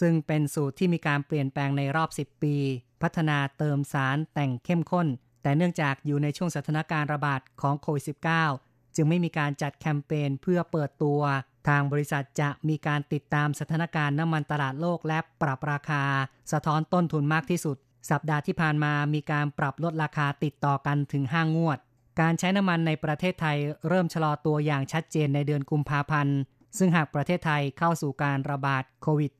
[0.00, 2.56] ซึ่งเป็นสูตรที่มีการเปลี่ยนแปลงในรอบ 10 ปี
[3.02, 5.06] พัฒนาเติมสารแต่งเข้มข้น
[5.42, 8.04] แต่เนื่องจากอยู่ในช่วงสถานการณ์ระบาดของโควิด
[8.48, 11.20] -19 จึงไม่มีการจัดแคมเปญเพื่อเปิดตัว
[11.68, 16.04] ทางบริษัทจะมีการติดตามสถานการณ์น้ำมันตลาดโลกและปรับราคา
[16.52, 17.76] สะท้อนต้นทุนมากที่สุด
[18.10, 21.78] สัปดาห์ที่ผ่านมามีการปรับลดราคาติดต่อกันถึง 5 งวด
[22.20, 26.38] การใช้น้ำมันในประเทศไทยเริ่มชะลอตัวอย่างชัดเจนในเดือนกุมภาพันธ์
[26.78, 29.32] ซึ่งหากประเทศไทยเข้าสู่การระบาดโควิด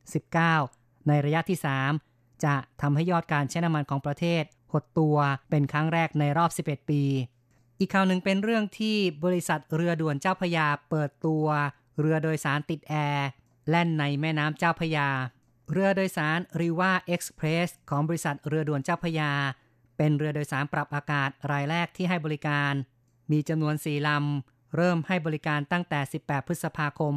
[0.49, 1.59] -19 ในระยะที่
[2.01, 5.17] 3 จะทำให้ยอดการใช้น้ำมันของประเทศ หดตัว
[5.49, 7.03] เป็นครั้งแรกในรอบ 11 ปี
[7.79, 11.45] อีกข่าวหนึ่งเป็นเรื่องที่บริษัทเรือด่วนเจ้าพยาเปิดตัว
[11.99, 13.27] เรือโดยสารติดแอร์
[13.69, 15.07] แล่นในแม่น้ำเจ้าพยา
[15.71, 19.31] เรือโดยสารริว่าเอ็กซ์เพรสของบริษัทเรือด่วนเจ้าพยา
[19.97, 22.73] เป็นเรือโดยสารปรับอากาศรายแรกที่ให้บริการ
[23.31, 27.15] มีจำนวนสี่ลำ เริ่มให้บริการตั้งแต่ 18 พฤษภาคม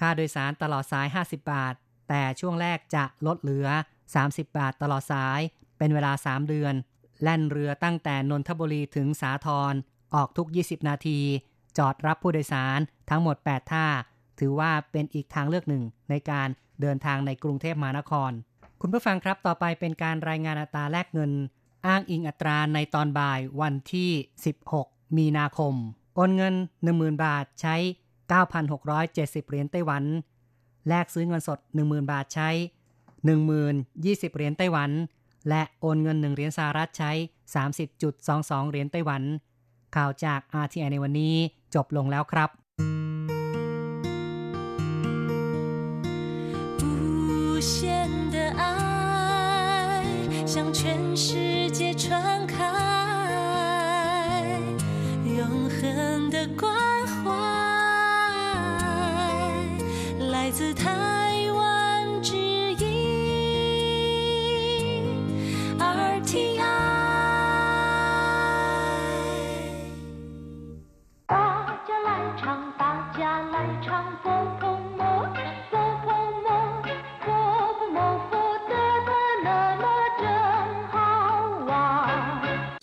[0.00, 1.74] ค่าโดยสารตลอดสาย 50 บาท
[2.08, 3.68] แต่ช่วงแรกจะลดเหลือ
[4.12, 5.40] 30 บาทตลอดสาย
[5.78, 6.74] เป็นเวลา 3 เดือน
[7.22, 9.74] แล่นเรือตั้งแต่นนทบุรีถึงสาทร
[10.14, 11.20] ออกทุก 20 นาที
[11.78, 12.78] จอดรับผู้โดยสาร
[13.10, 13.86] ทั้งหมด 8 ท่า
[14.40, 16.48] ถือว่าเป็นอีกทางเลือกหนึ่งในการ
[16.80, 18.30] เดินทางในกรุงเทพมหานคร
[18.80, 21.32] คุณผู้ฟังครับต่อไปเป็นการรายงานอัตราแลกเงิน
[21.86, 24.10] อ้างอิงอัตราในตอนบ่ายวันที่
[24.62, 25.74] 16 มีนาคม
[26.14, 26.54] โอนเงิน
[26.88, 27.76] 10,000 บาทใช้
[28.62, 30.04] 9,670 เหรียญไต้หวัน
[30.88, 32.48] แลกซื้อเงินสด 10,000 บาทใช้
[33.26, 34.90] 10,020 เหรียญไต้หวัน
[35.48, 37.12] และโอนเงิน 1 เหรียญสหรัฐใช้
[37.70, 39.22] 30.22 เหรียญไต้หวัน
[39.96, 41.34] ข่าวจาก RTI ในวันนี้
[41.74, 42.50] จบลงแล้วครับ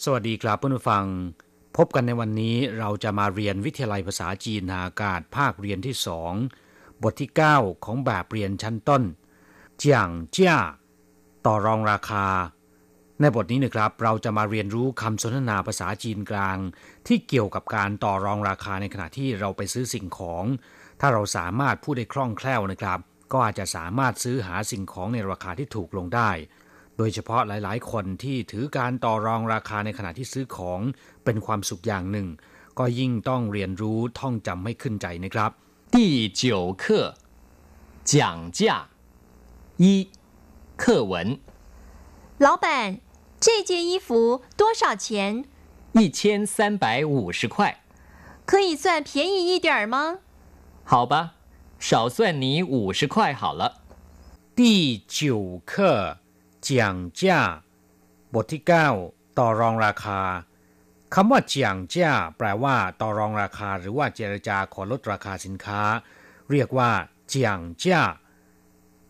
[0.05, 1.05] สวัสดีครับเพื่อนผู้ฟัง
[1.77, 6.33] พบกันในวันนี้เราจะมาเรียนวิทยาลัยภาษาจีนอากาศภาคเรียนที่สอง
[7.03, 9.03] บทที่ 9 ของแบบเรียนชั้นต้น
[9.77, 10.59] เจียงเจ้า
[11.45, 12.27] ต่อรองราคา
[13.19, 16.57] ในบทนี้นะครับเราจะมาเรียนรู้คำสนทนาภาษาจีนกลาง
[17.07, 20.43] ที่เกี่ยวกับการต่อรองราคาในขณะที่เราไปซื้อสิ่งของ
[20.99, 22.99] ถ้าเราสามารถพูดได้คล่องแคล่วนะครับ
[23.31, 26.29] ก็อาจจะสามารถซื้อหาสิ่งของในราคาที่ถูกลงได้
[27.00, 30.80] ดยเฉพาะหลายๆ คนที่ถือการต่อรองราคาในขณะที่ซื้อของ
[31.24, 32.28] เป็นความสุขอย่างหนึ่ง
[32.78, 35.50] ก็ยิ่งต้องเรียนรู้ท่องจำให้ขึ้นใจนะครับ
[35.94, 35.96] 第
[36.40, 36.42] 九
[36.82, 36.84] 课
[38.10, 38.14] 讲
[38.58, 38.60] 价
[39.82, 39.84] 一
[40.82, 41.14] 课文
[42.38, 42.66] 老板
[43.44, 45.44] 这件衣服多少钱
[45.92, 47.82] 一千三百五十块
[48.44, 50.18] 可以算便宜一点吗
[50.84, 51.14] 好吧
[51.78, 53.82] 少算你五十块好了
[54.54, 56.18] 第九课
[56.62, 57.40] เจียงจ้า
[58.34, 58.62] บทที่
[59.00, 60.20] 9 ต่อรองราคา
[61.14, 65.82] คำว่าเจียงจ้าแปลว่า ต่อรองราคาหรือว่าเจรจาขอลดราคาสินค้า
[66.50, 66.90] เรียกว่า
[67.28, 68.02] เจียงจ้า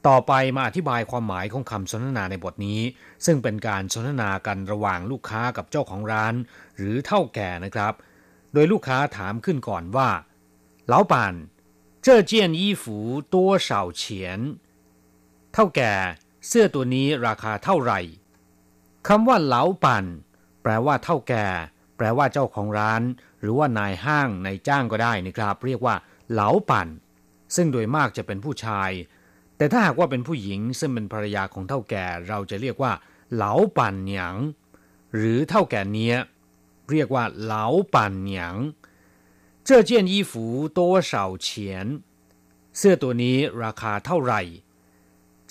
[0.07, 2.81] ต่อไปมาอธิบายความหมายของคำสนทนาในบทนี้
[3.27, 6.35] ซึ่งเป็นการสนทนากันระหว่างลูกค้ากับเจ้าของร้าน
[6.77, 7.95] หรือเท่าแก่นะครับ
[8.53, 10.09] โดยลูกค้าถามขึ้นก่อนว่า
[10.93, 11.15] 老板
[12.07, 12.85] 这件衣服
[13.35, 13.37] 多
[13.69, 13.69] 少
[14.01, 14.03] 钱
[15.53, 15.93] เท่าแก่
[16.47, 18.01] เสื้อตัวนี้ราคาเท่าไหร่
[19.09, 20.05] คำว่าเหลาปัน
[20.63, 21.47] แปลว่าเท่าแก่
[21.97, 23.03] แปลว่าเจ้าของร้าน
[23.41, 25.95] หรือว่านายห้างนายจ้างก็ได้นะครับ เรียกว่า
[26.33, 26.89] เหลาปัน
[27.55, 28.91] ซึ่งโดยมากจะเป็นผู้ชาย
[29.57, 32.93] แต่ถ้าหากว่าเป็นผู้หญิงซึ่งเป็นภรรยาของเท่าแก่เราจะเรียกว่า
[33.35, 34.37] เหลาปันหยาง
[35.17, 36.17] หรือเท่าแก่เนี้ย
[36.91, 38.57] เรียกว่าเหลาปันหยาง
[39.69, 40.33] 这件衣服
[40.79, 40.81] 多
[41.11, 41.13] 少
[41.47, 41.49] 钱
[42.79, 44.43] เสื้อตัวนี้ราคาเท่าไหร่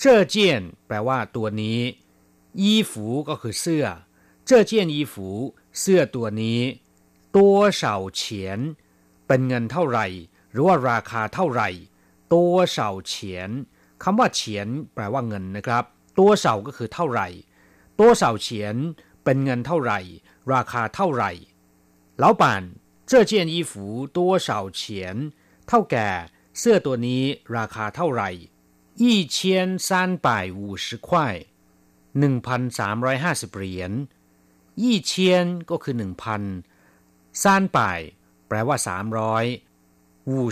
[0.00, 1.78] เจ้เจียนแปลว่าตัวนี้
[2.62, 3.86] ยีฝูก็คือเสื้อ
[4.46, 5.28] เจ้เจียนยีฝู
[5.80, 6.60] เสื้อตัวนี้
[7.36, 8.58] ตัวเฉาเฉียน
[9.26, 10.06] เป็นเงินเท่าไหร่
[10.50, 11.68] หรือว่าราคาเท่าไหร่
[12.34, 13.50] ตัวเฉาเฉียน
[14.02, 15.84] คำว่าเฉียนแปลว่าเงินนะครับ
[16.18, 17.28] ตัวเฉาก็คือเท่าไหร่
[17.98, 18.76] ตัวเฉาเฉียน
[19.24, 20.00] เป็นเงินเท่าไหร่
[20.52, 21.30] ราคาเท่าไหร่
[22.22, 22.42] 老板
[23.10, 24.48] 这件衣服多少
[24.80, 24.80] 钱
[25.68, 26.08] เท่าแก่
[26.58, 27.22] เสื้อตัวนี้
[27.56, 28.30] ราคาเท่าไหร่
[29.01, 31.35] อีเชียนซานป่ายวูชิควาย
[32.19, 33.91] หนึ่งพันสามร้อยห้าสิบเหรียญ
[34.81, 36.41] ยี่เชีนก็คือหนึ่งพัน
[37.43, 37.99] สามร้อย
[38.47, 39.45] แปลว่าสามร้อย
[40.31, 40.43] วู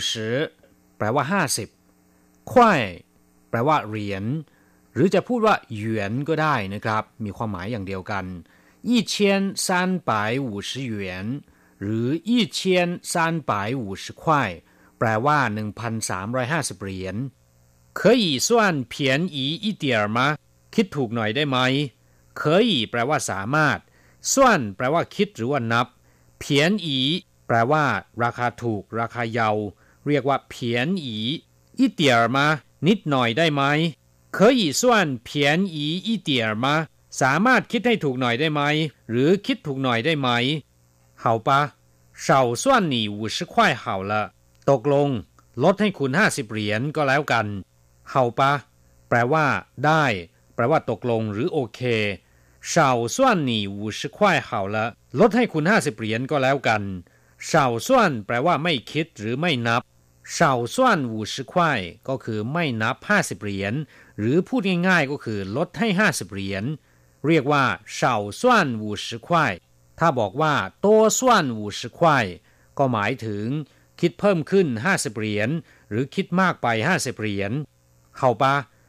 [0.96, 1.68] แปลว่าห้าสิบ
[2.52, 2.82] ควาย
[3.50, 4.24] แปลว่าเหรียญ
[4.94, 8.24] หรือจะพูดว่าหยวนก็ได้นะครับ มีความหมายอย่างเดียวกัน
[8.88, 11.26] ยี่เชียนซานป่ายวูชิเหวน
[11.80, 14.50] หรือยี่เชียนซานป่ายวูชิควาย
[14.98, 17.16] แปลว่าหนึ่งพันสามร้อยห้าสิบเหรียญ
[17.99, 18.49] 可以算
[18.93, 18.93] 便
[19.35, 19.85] 宜一点
[20.17, 20.19] 吗
[20.73, 21.57] คิดถูกหน่อยได้ไหม
[22.39, 23.79] 可以แปลว่าสามารถ
[24.33, 25.87] ส่วนแปลว่าคิดหรือว่านับ
[26.39, 26.99] เพียนอี
[27.47, 27.85] แปลว่า
[28.23, 29.49] ราคาถูก ราคาเยา
[30.07, 31.17] เรียกว่าเพียนอี
[31.79, 32.45] อีเดียมา
[32.87, 33.63] นิดหน่อยได้ไหม
[34.35, 34.81] 可以算
[35.27, 35.29] 便
[35.75, 35.77] 宜
[36.07, 36.29] 一点
[36.63, 36.67] 吗
[37.21, 38.61] สามารถคิดให้ถูกหน่อยได้ไหม
[39.09, 40.29] หรือคิดถูกหน่อยได้ไหม
[41.23, 41.49] 好吧
[42.25, 42.27] 少
[42.61, 44.13] 算你五十块好了
[44.69, 45.09] ตกลง
[45.63, 47.45] ลดให้คุณห้าสิบเหรียญก็แล้วกัน
[48.10, 48.52] เฮาปะ
[49.08, 49.46] แปลว่า
[49.86, 50.04] ได้
[50.54, 51.80] แปลว่าตกลงหรือโอเค
[52.68, 54.86] เฉาส่วนหนีวูชิควายเข่าละ
[55.20, 56.82] ลดให้คุณห้าสิบเหรียญก็แล้วกัน
[57.46, 59.82] เฉาส่วนแปลว่าไม่คิดหรือไม่นับ
[60.32, 63.74] เฉาส่วนวูชิควายก็คือไม่นับห้าสิบเหรียญ
[64.18, 66.64] หรือพูดง่ายๆก็คือลดให้ห้าสิบเหรียญ
[67.26, 69.52] เรียกว่าเฉาส่วนวูชิควาย
[69.98, 70.86] ถ้าบอกว่าโต
[71.18, 72.26] ส่วนวูชิควาย
[72.78, 73.46] ก็หมายถึง
[74.00, 75.50] คิดเพิ่มขึ้นห้าสิบเหรียญ
[75.90, 77.52] หรือคิดมากไปห้าสิบเหรียญ
[78.19, 78.43] 好吧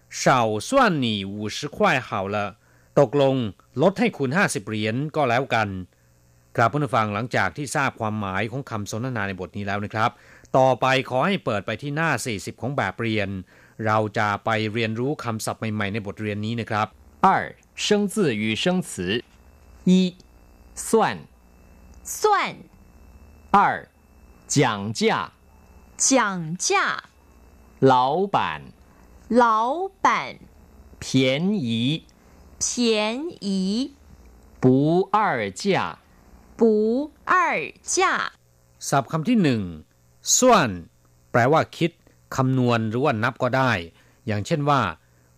[0.08, 0.24] 少
[0.68, 0.70] 算
[1.04, 1.76] 你五十块
[2.08, 2.36] 好了
[3.00, 3.36] ตกลง
[3.82, 5.68] ลดให้คุณห้าสิบเหรียญก็แล้วกัน
[6.56, 10.10] กราบผู้ฟังหลังจากที่ทราบความหมายของคำสนทนาในบทนี้แล้วนะครับ
[10.56, 13.28] ต่อไปขอให้เปิดไปที่หน้า 40 ของแบบเรียน
[13.86, 16.86] เราจะไปเรียนรู้คำศัพท์ใหม่ๆในบทเรียนนี้นะครับ
[17.26, 17.28] 二
[17.84, 18.90] 生字与生词
[19.88, 19.92] 一
[20.74, 20.86] 算
[22.20, 22.56] 算
[23.50, 23.88] 二，
[24.48, 25.32] 讲价，
[25.96, 27.04] 讲价，
[27.80, 28.36] 老板，
[29.42, 29.44] 老
[30.04, 30.36] 板，
[31.00, 31.68] 便宜，
[32.60, 32.66] 便
[33.40, 33.48] 宜，
[34.62, 34.64] 不
[35.16, 35.98] 二价，
[36.58, 36.62] 不
[37.24, 37.34] 二
[37.94, 37.96] 价。
[38.88, 39.62] ศัพท์คำที่หนึ่ง
[40.38, 40.68] ส่วน
[41.30, 41.90] แปลว่าคิด
[42.36, 43.72] คำนวณหรือว่านับก็ได้
[44.26, 44.80] อย่างเช่นว่า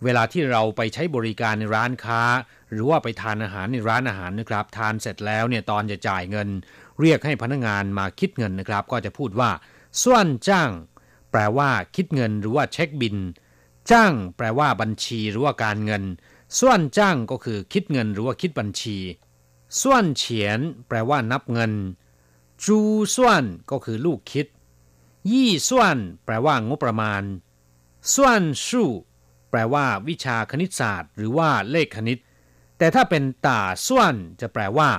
[0.05, 2.23] เวลาที่เราไปใช้บริการในร้านค้า
[2.71, 6.49] หรือว่าไปทานอาหารในร้านอาหารนะครับ ทานเสร็จแล้วเนี่ยตอนจะจ่ายเงิน
[7.01, 9.51] เรียกให้พนักงานมาคิดเงินนะครับ ก็จะพูดว่า
[10.03, 10.71] ส่วนจ้าง
[11.31, 13.17] แปลว่าคิดเงินหรือว่าเช็คบิน
[13.91, 16.05] จ้าง แปลว่าบัญชีหรือว่าการเงิน
[16.59, 18.99] ส่วนจ้างก็คือคิดเงินหรือว่าคิดบัญชี
[19.83, 21.73] ส่วนเฉียน แปลว่านับเงิน
[22.65, 22.79] จู
[23.15, 24.47] ส่วนก็คือลูกคิด
[25.31, 27.23] ยี่ส่วนแปลว่างบประมาณ
[28.15, 28.91] ส่วนสู้
[29.51, 32.19] แปลว่าวิชาคณิตศาสตร์ หรือว่าเลขคณิต
[32.79, 34.91] แต่ถ้าเป็นตาส่วนจะแปลว่า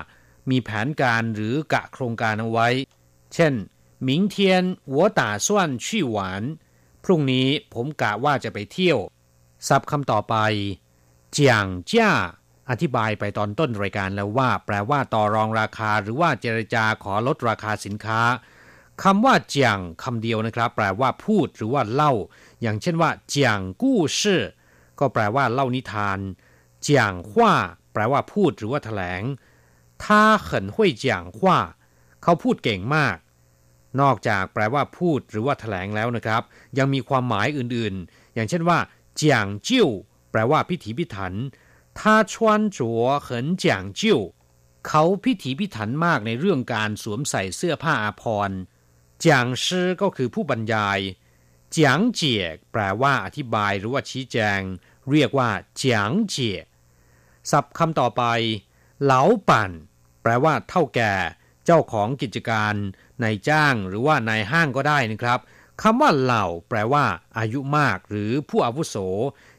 [0.49, 2.67] มีแผนการหรือกะโครงการเอาไว้
[3.33, 3.53] เช่น
[4.07, 4.35] 明天
[4.95, 5.47] 我打算
[5.85, 6.17] 去玩
[7.04, 8.98] พรุ่งนี้ผมกะว่าจะไปเที่ยว
[9.68, 10.36] ซับคำต่อไป
[11.32, 12.12] เจียงเจ้า
[12.70, 18.20] อธิบายไปตอนต้นรายการแล้วว่า แปลว่าต่อรองราคาหรือว่าเจรจาขอลดราคาสินค้า
[19.02, 22.12] คำว่าเจียงคำเดียวนะครับ แปลว่าพูดหรือว่าเล่า
[22.62, 24.42] อย่างเช่นว่าเจียงกู้ชื่อ
[24.98, 26.18] ก็แปลว่าเล่านิทาน
[26.82, 27.52] เจียงว่า
[27.92, 29.22] แปลว่าพูดหรือว่าถแถลง
[30.02, 30.06] 他
[30.48, 31.06] 很会讲
[31.38, 31.40] 话
[32.22, 33.16] เขาพูดเก่งมาก
[34.00, 36.42] นอกจากแปลว่าพูดหรือว่าถแถลงแล้วนะครับ
[36.78, 38.78] ยังมีความหมายอื่นๆ อย่างเช่นว่า
[39.16, 39.88] เจียงจิ้ว
[40.30, 41.34] แปลว่าพิถีพิถัน
[41.98, 44.20] ท่าชวนจัวเหินเจียงจิ้ว
[44.86, 48.58] เขาพิถีพิถันมากในเรื่องการสวมใส่เสื้อผ้าอาภรณ์
[49.24, 51.00] จางชื่อก็คือผู้บรรยาย
[51.74, 54.60] จียงเจียแปลว่าอธิบายหรือว่าชี้แจง
[55.10, 55.48] เรียกว่า
[55.80, 56.58] จียงเจีย
[57.50, 58.22] ศัพท์คำต่อไป
[59.02, 59.70] เหลาปั่น
[60.22, 61.12] แปลว่าเท่าแก่
[61.64, 62.74] เจ้าของกิจการ
[63.22, 65.40] นายจ้างหรือว่านายห้างก็ได้นะครับ
[65.82, 67.04] คำว่าเหล่าแปลว่า
[67.38, 68.96] อายุมากหรือผู้อาวุโส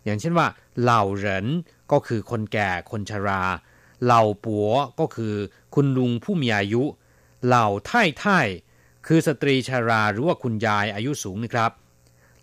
[0.03, 0.47] อย่างเช่นว่า
[0.81, 1.47] เหล่าเหริน
[1.91, 3.43] ก็คือคนแก่คนชรา
[4.03, 5.35] เหล่าปัวก็คือ
[5.75, 6.83] คุณลุงผู้มีอายุ
[7.45, 8.39] เหล่าไท่ไท่
[9.07, 11.71] คือสตรีชราหรือว่าคุณยายอายุสูงนะครับ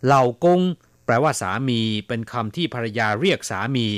[0.04, 0.60] เหล่ากง
[1.04, 3.88] แปลว่าสามีเป็นคำที่ภรรยาเรียกสามี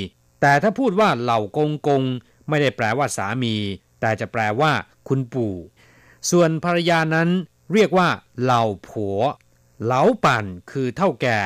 [0.41, 2.03] แต่ถ้าพูดว่าเหล่ากงกง
[2.49, 3.55] ไม่ได้แปลว่าสามี
[4.01, 4.71] แต่จะแปลว่า
[5.07, 5.53] คุณปู่
[6.29, 7.29] ส่วนภรรยานั้น
[7.73, 8.09] เรียกว่า
[8.41, 9.19] เหล่าผัว
[9.83, 11.39] เหลาปั่นคือเท่าแก่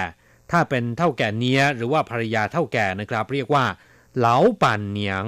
[0.51, 3.65] ถ้าเป็นเท่าแก่เนี้ยหรือว่าภรรยาเท่าแก่นะครับ เรียกว่า
[4.17, 5.25] เหลาปั่นเหนียง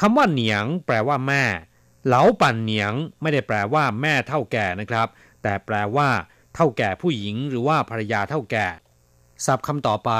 [0.00, 1.44] คำว่าเหนียง แปลว่าแม่
[2.06, 5.08] เหลาปั่นเหนียงไม่ได้แปลว่าแม่เท่าแก่นะครับ
[5.42, 6.08] แต่แปลว่า
[6.54, 8.66] เท่าแก่ผู้หญิง หรือว่าภรรยาเท่าแก่
[9.46, 10.10] ศัพท์คำต่อไป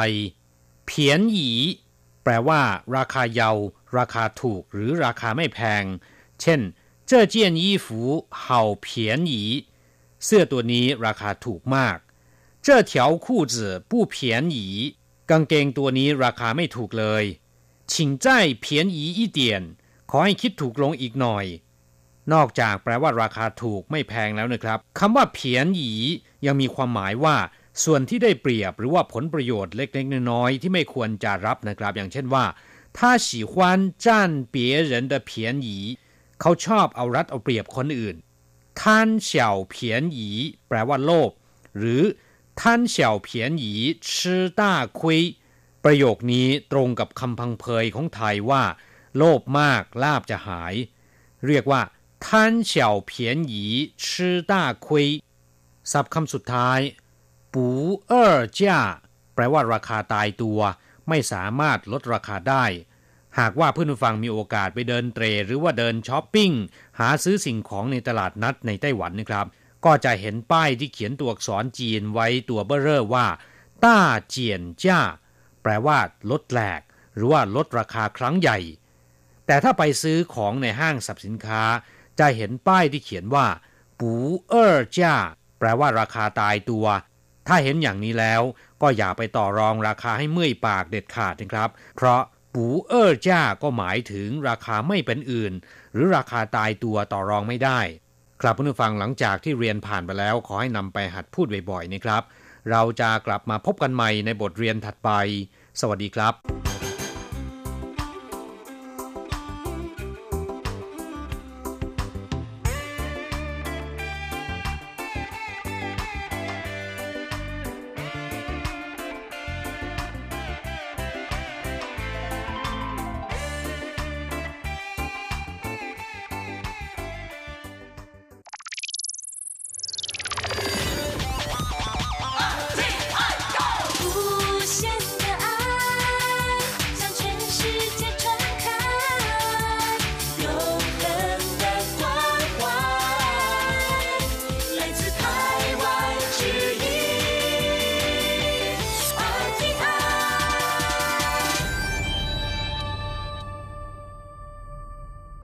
[0.87, 1.51] เพียนหยี
[2.25, 2.61] แปลว่า
[2.97, 3.51] ราคาเยา
[3.99, 5.85] ราคาถูก หรือราคาไม่แพง
[6.43, 6.61] เช่น
[7.10, 8.86] 这件衣服好便
[9.32, 9.34] 宜
[10.26, 11.98] เสื้อตัวนี้ราคาถูกมาก
[12.66, 12.94] 这条
[13.26, 13.56] 裤子
[13.90, 14.16] 不便
[14.56, 14.58] 宜
[15.30, 17.24] กางเกงตัวนี้ราคาไม่ถูกเลย
[17.92, 17.94] 请
[18.24, 18.28] 再
[18.64, 18.66] 便
[18.96, 19.40] 宜一点
[20.10, 21.46] ขอให้คิดถูกลงอีกหน่อย
[22.34, 25.94] นอกจากแปลว่าราคาถูกไม่แพงแล้วนะครับคำว่าเพียนหยี
[26.46, 27.36] ยังมีความหมายว่า
[27.84, 32.46] ส่วนที่ได้เปรียบหรือว่าผลประโยชน์เล็กๆน้อยๆที่ไม่ควรจะรับนะครับ อย่างเช่นว่า
[32.98, 33.54] 他喜欢
[34.04, 34.08] 占
[34.54, 34.56] 别
[34.92, 35.30] 人的便
[35.68, 35.70] 宜
[36.43, 38.17] เขาชอบเอารัดเอาเปรียบคนอื่น
[38.83, 40.31] ท่านเสี่ยวเพียนหยี
[40.69, 41.31] แปลว่าโลภ
[41.77, 42.03] หรือ
[42.61, 43.75] ท่านเสี่ยวเพียนหยี
[44.17, 45.21] ชื่อต้าคุย
[45.85, 48.65] ประโยคนี้ตรงกับคำพังเพยของไทยว่า
[49.17, 50.75] โลภมากลาบจะหาย
[51.47, 51.83] เรียกว่า
[52.29, 53.67] ท่านเสี่ยวเพียนหยี
[54.09, 55.07] ชื่อต้าคุย
[55.93, 56.81] ศัพท์คำสุดท้าย
[57.53, 57.67] ปู
[58.07, 58.81] เออจ้า
[59.35, 60.61] แปลว่าราคาตายตัว
[61.09, 62.65] ไม่สามารถลดราคาได้
[63.39, 66.53] หากว่าเพื่อนผู้ฟังมีโอกาสไปเดินเตรหรือว่าเดินช้อปปิ้ง
[66.99, 69.47] หาซื้อสิ่งของในตลาดนัดในไต้หวันนะครับ
[69.85, 73.27] ก็จะเห็นป้ายที่เขียนตัวอักษรจีนไว้ตัวเบ้อเร่อว่า
[73.85, 75.01] ต้าเจียนจ้า
[75.63, 75.99] แปลว่า
[76.31, 76.81] ลดแหลก
[77.15, 78.59] หรือว่าลดราคาครั้งใหญ่
[79.47, 81.63] แต่ถ้าไปซื้อของในห้างสรรพสินค้า
[82.19, 83.47] จะเห็นป้ายที่เขียนว่า
[84.01, 84.13] ปู
[84.49, 85.15] เออจ้า
[85.59, 86.87] แปลว่าราคาตายตัว
[87.49, 88.43] ถ้าเห็นอย่างนี้แล้ว
[88.83, 92.21] ก็อย่าไปต่อรองราคาให้เมื่อยปากเด็ดขาดนะครับ เพราะ
[92.55, 95.53] ปูเออจ้าก็หมายถึงราคาไม่เป็นอื่น
[95.93, 97.81] หรือราคาตายตัวต่อรองไม่ได้
[98.41, 102.23] ครับผู้ฟังหลังจากที่เรียนผ่านไปแล้ว ขอให้นำไปหัดพูดบ่อยๆนะครับ
[102.71, 105.11] เราจะกลับมาพบกันใหม่ในบทเรียนถัดไป
[105.81, 106.72] สวัสดีครับ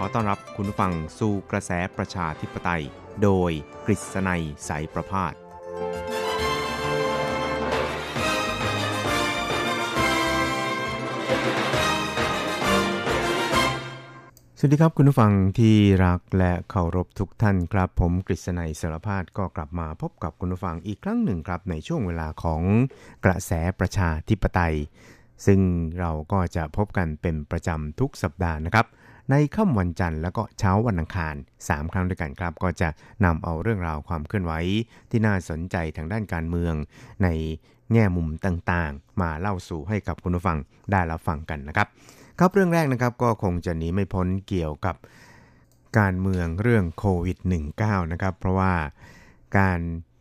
[0.00, 2.82] ขอต้อนรับคุณฟังสู่กระแสประชาธิปไตย
[3.22, 3.50] โดย
[3.86, 5.34] กฤษณัยสายประพาส
[14.58, 22.62] สวัสดีครับคุณผู้ฟังที่รักและเคารพทุกท่านครับ ผมกฤษณัยสารพาดก็กลับมาพบกับคุณผู้ฟังอีกครั้งหนึ่งครับ ในช่วงเวลาของ
[23.24, 24.76] กระแสประชาธิปไตย
[25.46, 25.60] ซึ่ง
[26.00, 28.86] เราก็จะพบกันเป็นประจำทุกสัปดาห์นะครับ
[29.30, 31.34] ในค่ำวันจันทร์แล้วก็เช้าวันอังคาร
[31.64, 32.88] 3 ครั้งด้วยกันครับ ก็จะ
[33.24, 34.52] นำเอาเรื่องราวความเคลื่อนไหว
[35.10, 36.74] ที่น่าสนใจทางด้านการเมือง
[37.22, 37.28] ใน
[37.92, 40.58] แง่มุมต่างๆ มาเล่าสู่ให้กับคุณผู้ฟัง
[40.92, 41.88] ได้รับฟังกันนะครับ
[42.38, 44.96] ครับเรื่องแรกนะครับก็คงจะหนีไม่พ้นเกี่ยวกับ
[45.98, 47.38] การเมืองเรื่องโควิด
[47.76, 48.72] -19 นะครับเพราะว่า
[49.58, 49.80] การ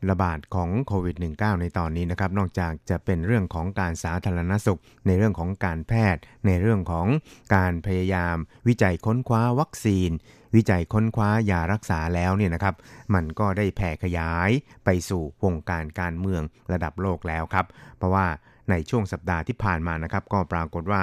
[0.10, 7.08] ระบาดของโควิด -19 ในตอนนี้นะครับ นอกจากจะเป็นเรื่องของการสาธารณสุข ในเรื่องของการแพทย์ ในเรื่องของ
[7.56, 8.36] การพยายาม
[8.68, 10.10] วิจัยค้นคว้าวัคซีน
[10.56, 12.76] วิจัยค้นคว้ายารักษาแล้วเนี่ยนะครับ
[13.14, 14.50] มันก็ได้แผ่ขยาย
[14.86, 17.66] ไปสู่วงการการเมืองระดับโลกแล้วครับ
[17.98, 18.26] เพราะว่า
[18.70, 21.02] ในช่วงสัปดาห์ที่ผ่านมานะครับ ก็ปรากฏว่า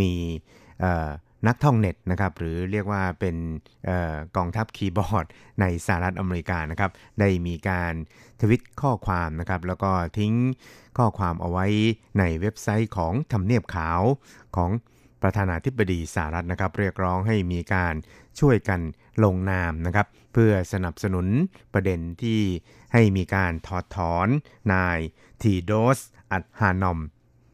[0.00, 0.12] มี
[1.46, 3.36] นักท่องเน็ตนะครับหรือเรียกว่าเป็น
[3.88, 3.90] อ
[4.36, 5.26] กองทัพคีย์บอร์ด
[5.60, 7.94] ในสหรัฐอเมริกานะครับได้มีการ
[8.40, 10.34] ทวิตข้อความนะครับแล้วก็ทิ้ง
[10.98, 11.66] ข้อความเอาไว้
[12.18, 14.00] ในเว็บไซต์ของทำเนียบขาว
[14.56, 14.70] ของ
[15.22, 17.94] ประธานาธิบดีสหรัฐนะครับ เรียกร้องให้มีการ
[18.40, 18.80] ช่วยกัน
[19.24, 21.26] ลงนามนะครับ เพื่อสนับสนุน
[21.74, 22.40] ประเด็นที่
[22.92, 24.28] ให้มีการถอดถอน
[24.72, 24.98] นาย
[25.42, 25.98] ทีโดส
[26.32, 26.98] อัดฮานอม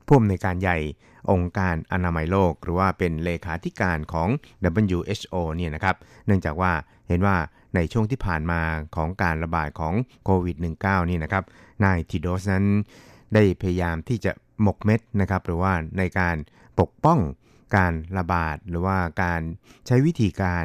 [0.07, 0.79] ผู้อำนวยการใหญ่
[1.31, 4.29] องค์การอนามัยโลก หรือว่าเป็นเลขาธิการของ
[4.89, 6.73] WHO เนี่ยนะครับ เนื่องจากว่า
[7.09, 7.37] เห็นว่า
[7.75, 8.61] ในช่วงที่ผ่านมา
[8.97, 11.45] ของการระบาดของโควิด -19 นี่นะครับ
[11.85, 12.67] นายทิโดสนั้น
[13.35, 16.37] ได้พยายามที่จะหมกเม็ดนะครับ หรือว่าในการ
[16.81, 17.19] ปกป้อง
[17.77, 19.41] การระบาดหรือว่าการ
[19.87, 20.65] ใช้วิธีการ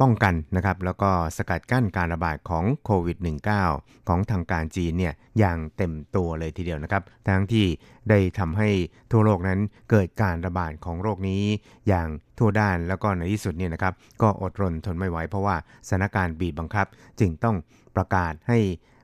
[0.00, 3.18] ป้องกันนะครับแล้วก็สกัดกั้นการระบาดของโควิด
[3.64, 7.66] -19 ของทางการจีนเนี่ยอย่างเต็มตัวเลยทีเดียวนะครับ ทั้งที่
[8.10, 8.70] ได้ทำให้
[9.10, 11.42] ทั่วโลกนั้นเกิดการระบาดของโรคนี้
[11.88, 15.56] อย่างทั่วด้านแล้วก็ในที่สุดเนี่ยนะครับก็อดรนทนไม่ไหวเพราะว่า
[15.88, 16.86] สถานการณ์บีบบังคับ
[17.20, 17.56] จึงต้อง
[17.96, 18.58] ประกาศให้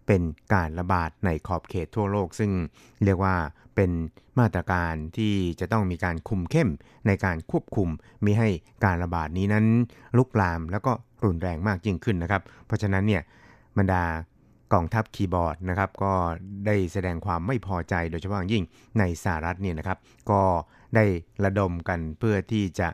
[0.07, 0.23] เป็น
[0.55, 2.51] การระบาดในขอบเขตทั่วโลก ซึ่ง
[3.05, 3.37] เรียกว่า
[3.79, 3.97] เป็น
[4.41, 6.69] มาตรการที่จะต้องมีการคุมเข้ม
[7.07, 7.89] ในการควบคุม
[8.25, 8.49] มิให้
[8.85, 9.67] การระบาดนี้นั้น
[10.17, 10.93] ลุกลามแล้วก็
[11.25, 13.23] รุนแรงมากยิ่งขึ้นนะครับ เพราะฉะนั้นเนี่ย
[13.79, 14.05] บรรดา
[14.73, 16.13] กองทัพคีย์บอร์ดนะครับก็
[16.67, 18.65] ได้แสดงความไม่พอใจโดยเฉพาะยิ่ง
[18.99, 19.99] ในสหรัฐเนี่ยนะครับ
[20.31, 20.43] ก็
[20.95, 21.05] ได้
[21.45, 22.89] ระดมกันเพื่อที่จะ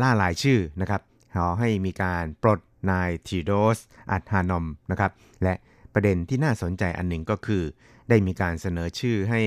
[0.00, 1.02] ล่าลายชื่อนะครับ
[1.36, 3.78] ขอให้มีการปลดนายทีโดส
[4.12, 5.54] อัตฮานอมนะครับ และ
[5.94, 7.62] ประเด็นที่น่าสนใจอันหนึ่งก็คือ
[8.08, 9.40] ได้มีการเสนอชื่อให้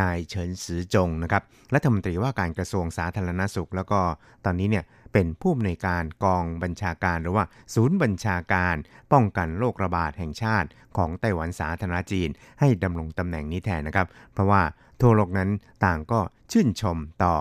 [0.00, 1.42] นายเฉินซือจงนะครับ
[1.74, 4.00] รัฐมนตรีว่าการกระทรวงสาธารณสุข แล้วก็
[4.44, 7.44] ตอนนี้เนี่ยเป็นผู้อำนวยการกองบัญชาการหรือว่า
[7.74, 8.76] ศูนย์บัญชาการ
[9.12, 12.28] ป้องกันโรคระบาดแห่งชาติ ของไต้หวันสาธารณจีน
[12.60, 14.62] ให้ดำรงตำแหน่งนี้แทนนะครับ เพราะว่า
[15.00, 15.50] ทั่วโลกนั้น
[15.84, 16.20] ต่างก็
[16.52, 17.34] ชื่นชมต่อ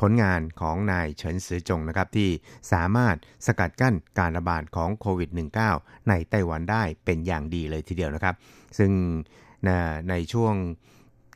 [0.00, 2.28] ผลงานของนายเฉินซือจงนะครับที่
[2.72, 3.16] สามารถ
[3.46, 5.30] สกัดกั้นการระบาดของโควิด
[5.70, 8.34] -19 ในไต้หวันได้เป็นอย่างดีเลยทีเดียวนะครับ
[8.78, 8.90] ซึ่ง
[10.10, 10.54] ในช่วง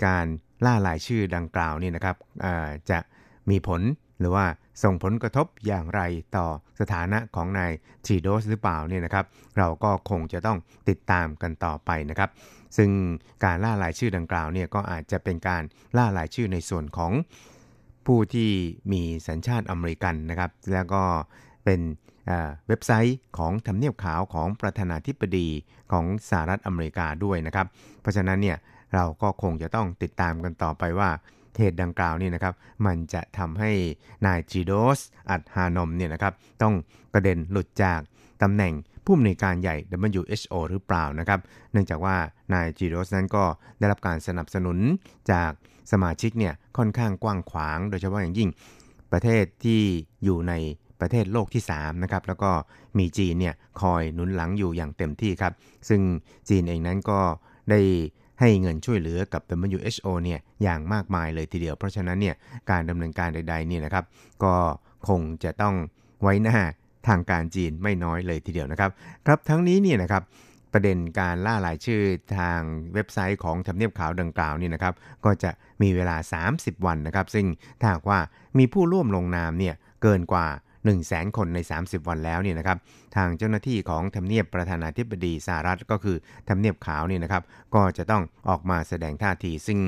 [0.06, 0.26] การ
[0.64, 2.16] ล่ารายชื่อดังกล่าวนี่นะครับ
[2.90, 2.98] จะ
[3.50, 3.80] มีผล
[4.20, 4.46] หรือว่า
[4.82, 6.02] ส่งผลกระทบอย่างไร
[6.36, 6.46] ต่อ
[6.80, 7.72] สถานะของนาย
[8.06, 9.24] ชีโดสหรือเปล่าเนี่ยนะครับ
[9.58, 10.58] เราก็คงจะต้อง
[10.88, 12.30] ติดตามกันต่อไปนะครับ
[12.76, 12.90] ซึ่ง
[13.44, 15.62] การล่ารายชื่อดังกล่าวเนี่ยก็อาจจะเป็นการ
[15.96, 17.12] ล่ารายชื่อในส่วนของ
[18.06, 18.50] ผู้ที่
[18.92, 21.02] มีสัญชาติอเมริกันนะครับ แล้วก็
[21.64, 21.80] เป็น
[22.68, 25.48] เว็บไซต์ของทำเนียบขาวของประธานาธิบดี
[25.92, 27.66] ของสหรัฐอเมริกาด้วยนะครับ
[28.00, 28.56] เพราะฉะนั้นเนี่ย
[28.94, 31.10] เราก็คงจะต้องติดตามกันต่อไปว่า
[31.58, 32.54] เหตุดังกล่าวนี่นะครับ
[32.86, 33.70] มันจะทำให้
[34.26, 34.98] นายจีโดส
[35.30, 36.74] อัดฮานอมเนี่ยนะครับต้อง
[37.12, 38.00] กระเด็นหลุดจาก
[38.42, 38.72] ตำแหน่ง
[39.04, 39.76] ผู้อำนวยการใหญ่
[40.08, 41.40] WHO หรือเปล่านะครับ
[41.72, 42.16] เนื่องจากว่า
[42.54, 43.44] นายจีโดสนั้นก็
[43.78, 44.78] ได้รับการสนับสนุน
[45.32, 45.50] จาก
[45.92, 48.48] สมาชิกเนี่ยค่อนข้างกว้างขวาง โดยเฉพาะอย่างยิ่ง
[49.12, 49.80] ประเทศที่
[50.24, 50.52] อยู่ใน
[51.02, 52.50] ประเทศโลกที่3นะครับแล้วก็
[52.98, 55.52] มีจีนเนี่ยคอยหนุนหลังอยู่อย่างเต็มที่ครับ
[55.88, 56.00] ซึ่ง
[56.48, 57.20] จีนเองนั้นก็
[57.70, 57.80] ได้
[58.40, 62.34] ให้เงินช่วยเหลือกับ WHO เนี่ยอย่างมากมายเลยทีเดียว เพราะฉะนั้นเนี่ย
[62.70, 64.04] การดำเนินการใดๆเนี่ยนะครับ
[64.44, 64.54] ก็
[65.08, 65.74] คงจะต้อง
[66.22, 66.58] ไว้หน้า
[67.08, 68.90] ทางการจีนไม่น้อยเลยทีเดียวนะครับ
[69.26, 70.22] ครับทั้งนี้เนี่ยนะครับ
[70.72, 72.02] ประเด็นการล่ารายชื่อ
[72.38, 72.60] ทาง
[72.94, 74.94] เว็บไซต์ของทำเนียบขาวดังกล่าวนี่นะครับ
[75.24, 75.50] ก็จะ
[75.82, 76.16] มีเวลา
[76.52, 77.46] 30 วันนะครับ ซึ่ง
[77.80, 78.20] ถ้าว่า
[78.58, 80.46] มีผู้ร่วมลงนามเนี่ยเกินกว่า
[80.84, 82.78] 1 0 0 0 0แสนคนใน 30 วันแล้วเนี่ยนะครับ
[83.16, 86.16] ทางเจ้าหน้าที่ของทำเนียบประธานาธิบดีสหรัฐก็คือ
[86.48, 87.42] ทำเนียบขาวเนี่ยนะครับ
[87.74, 89.78] ก็จะต้องออกมาแสดงท่าทีซึ่ง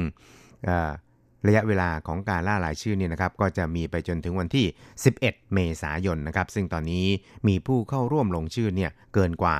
[1.47, 4.67] ระยะเวลาของการล่ารายชื่อเนี่ยนะครับก็จะมีไปจนถึงวันที่
[5.11, 7.07] 11 เมษายนนะครับซึ่งตอนนี้
[7.49, 9.57] มีผู้เข้าร่วมลงชื่อเนี่ยเกินกว่า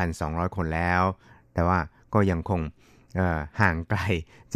[0.00, 1.02] 1,200 คนแล้ว
[1.54, 1.78] แต่ว่า
[2.14, 2.60] ก็ยังคง
[3.60, 4.00] ห่างไกล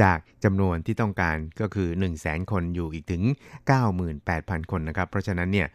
[0.01, 3.23] จากจำนวนที่ต้องการก็คือ 1 0 0 0 0คนอยู่อีกถึง
[3.97, 5.69] 98,000 คนนะครับ เพราะฉะนั้นเนี่ย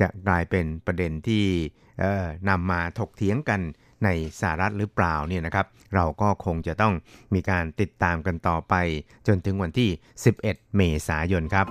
[0.00, 1.44] จะกลายเป็นประเด็นที่
[2.48, 3.60] นำมาถกเถียงกัน
[4.04, 4.08] ใน
[4.40, 6.94] สหรัฐหรือเปล่าเนี่ยนะครับ เราก็คงจะต้อง
[7.34, 8.74] มีการติดตามกันต่อไป
[9.26, 9.90] จนถึงวันที่
[10.32, 11.66] 11 เมษายนครับ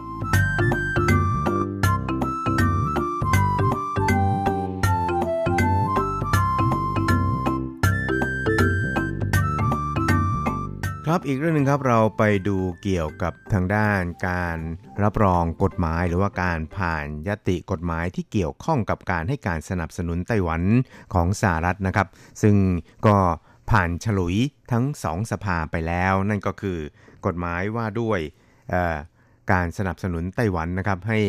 [11.14, 14.58] ครับอีกเรื่องหนึ่งครับเราไปดูเกี่ยวกับทางด้านการ
[15.04, 20.62] รับรองกฎหมายหรือว่าการผ่านยติกฎหมายที่เกี่ยวข้องกับการให้การสนับสนุนไต้หวัน
[21.14, 22.08] ของสหรัฐนะครับ
[22.42, 22.56] ซึ่ง
[23.08, 23.16] ก็
[23.72, 24.36] ผ่านฉลุย
[24.72, 26.78] ทั้งสองสภาไปแล้ว นั่นก็คือ
[27.26, 28.20] กฎหมายว่าด้วย
[29.52, 31.20] การสนับสนุนไต้หวันนะครับให้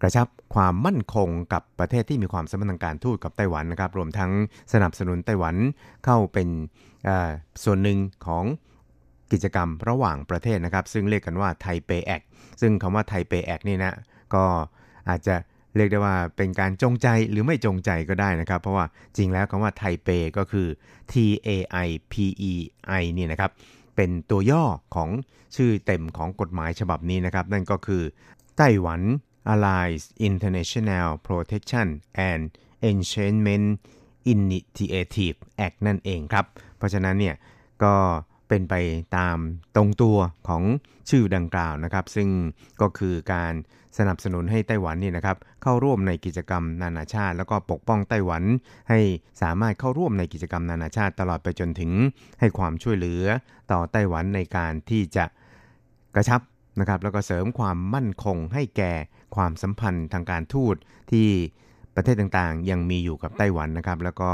[0.00, 4.32] กระชับความมั่นคงกับประเทศที่มีความสัมพันธ์ทางการทูตกับไต้หวันนะครับ รวมทั้ง
[4.72, 5.54] สนับสนุนไต้หวัน
[6.04, 6.48] เข้าเป็น
[7.64, 7.98] ส่วนหนึ่ง
[8.28, 8.46] ของ
[9.32, 12.22] กิจกรรมระหว่างประเทศนะครับ ซึ่งเรียกกันว่าไทเปแอค
[12.60, 13.94] ซึ่งคำว่าไทเปแอคนี่นะ
[14.34, 14.44] ก็
[15.08, 15.36] อาจจะ
[15.76, 20.08] เรียกได้ว่าเป็นการจงใจหรือไม่จงใจก็ได้นะครับ เพราะว่าจริงแล้วคำว่าไทเป
[20.38, 20.68] ก็คือ
[21.12, 21.14] T
[21.46, 21.48] A
[21.86, 22.14] I P
[22.50, 22.52] E
[23.00, 23.50] I นี่นะครับ
[23.96, 24.64] เป็นตัวย่อ
[24.94, 25.10] ของ
[25.56, 28.02] ชื่อเต็มของกฎหมายฉบับนี้นะครับ นั่นก็คือ
[28.56, 29.00] ไต้หวัน
[29.52, 31.88] Allies International Protection
[32.30, 32.42] and
[32.90, 33.68] Enchantment
[34.32, 37.36] Initiative Act นั่นเองครับ เพราะฉะนั้นเนี่ย
[37.84, 37.94] ก็
[38.52, 38.76] เป็นไป
[39.18, 39.38] ตาม
[39.76, 40.16] ตรงตัว
[40.48, 40.62] ของ
[41.10, 42.28] ชื่อดังกล่าวนะครับ ซึ่ง
[42.80, 43.52] ก็คือการ
[43.98, 48.42] สนับสนุนให้ไต้หวันนี่นะครับเข้าร่วมในกิจกรรมนานาชาติ แล้วก็ปกป้องไต้หวัน
[48.88, 48.98] ให้
[49.42, 51.92] สามารถเข้าร่วมในกิจกรรมนานาชาติตลอดไปจนถึง
[52.40, 53.24] ให้ความช่วยเหลือ
[53.72, 55.24] ต่อไต้หวันในการที่จะ
[56.14, 56.40] กระชับ
[56.80, 58.92] นะครับแล้วก็เสริมความมั่นคงให้แก่
[59.36, 60.76] ความสัมพันธ์ทางการทูต
[61.10, 61.28] ที่
[61.94, 64.30] ประเทศต่างๆ ยังมีอยู่กับไต้หวันนะครับ แล้วก็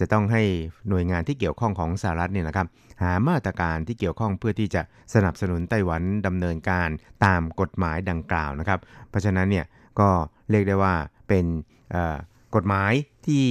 [0.00, 0.42] จะต้องให้
[0.88, 2.66] หน่วยงานที่เกี่ยวข้องของสหรัฐเนี่ยนะครับ
[3.02, 4.82] หามาตรการที่เกี่ยวข้องเพื่อที่จะ
[5.14, 6.88] สนับสนุนไต้หวันดำเนินการ
[7.24, 8.80] ตามกฎหมายดังกล่าวนะครับ
[9.10, 9.66] เพราะฉะนั้นเนี่ย
[10.00, 10.08] ก็
[10.50, 10.94] เรียกได้ว่า
[11.28, 11.46] เป็น
[12.54, 12.92] กฎหมาย
[13.26, 13.44] ที่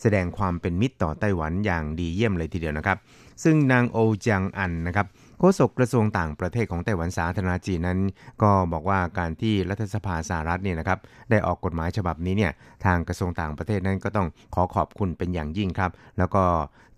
[0.00, 2.98] แสดงความเป็นมิตรต่อไต้หวันอย่างดีเยี่ยมเลยทีเดียวนะครับ
[3.44, 5.06] ซึ่งนางโอจังอันนะครับ
[5.38, 7.98] โฆษกกระทรวงต่างประเทศของไต้หวันสาธารณจีนนั้น
[8.42, 10.98] ก็บอกว่าการที่รัฐสภาสหรัฐเนี่ยนะครับ
[11.30, 12.52] ได้ออกกฎหมายฉบับนี้เนี่ย
[12.84, 16.44] ทางกระทรวงต่างประเทศนั้นก็ต้องขอขอบคุณเป็นอย่างยิ่งครับ แล้วก็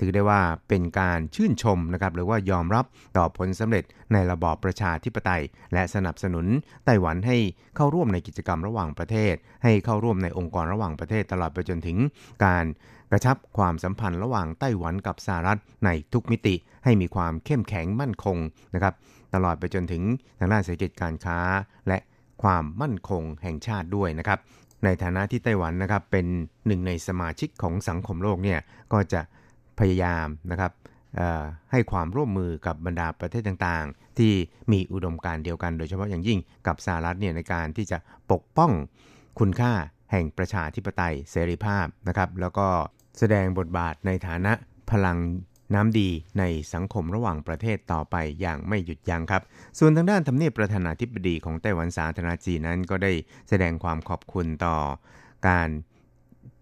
[0.00, 2.84] ถือได้ว่าเป็นการชื่นชมนะครับหรือว่ายอมรับ
[3.16, 6.46] ต่อผลสำเร็จในระบอบประชาธิปไตย และสนับสนุน
[6.84, 7.36] ไต้หวันให้
[7.76, 9.34] เข้าร่วมในกิจกรรมระหว่างประเทศ
[9.64, 11.96] ให้เข้าร่วมในองค์กรระหว่างประเทศตลอดไปจนถึง
[12.44, 12.64] การ
[13.10, 16.54] กระชับความสัมพันธ์ระหว่างไต้หวันกับสหรัฐในทุกมิติ
[16.84, 18.38] ให้มีความเข้มแข็งมั่นคง
[18.74, 18.94] นะครับ
[19.34, 20.02] ตลอดไปจนถึง
[20.38, 21.38] ทางด้านเศรษฐกิจการค้า
[21.88, 21.98] และ
[22.42, 24.38] ความมั่นคงแห่งชาติด้วยนะครับ
[24.84, 26.26] ในฐานะที่ไต้หวันนะครับเป็น
[26.66, 28.58] หนึ่งในสมาชิกของสังคมโลกเนี่ย
[28.92, 29.20] ก็จะ
[29.78, 30.72] พยายามนะครับ
[31.72, 34.32] ให้ความร่วมมือกับบรรดาประเทศต่างๆ ที่
[34.72, 37.98] มีอุดมการเดียวกันโดยเฉพาะอย่างยิ่งกับสหรัฐเนี่ยในการที่จะ
[38.32, 38.72] ปกป้อง
[39.38, 39.72] คุณค่า
[40.12, 42.68] แห่งประชาธิปไตยเสรีภาพนะครับ แล้วก็
[43.20, 44.52] แสดงบทบาทในฐานะ
[44.90, 45.18] พลัง
[45.74, 46.08] น้ำดี
[46.38, 46.44] ใน
[46.74, 49.42] สังคมระหว่างประเทศต่อไปอย่างไม่หยุดยั้งครับ
[49.78, 53.12] ส่วนทางด้านทำเนียบประธานาธิบดีของไต้หวันสาธารณจีนนั้นก็ได้
[53.48, 54.76] แสดงความขอบคุณต่อ
[55.48, 55.68] การ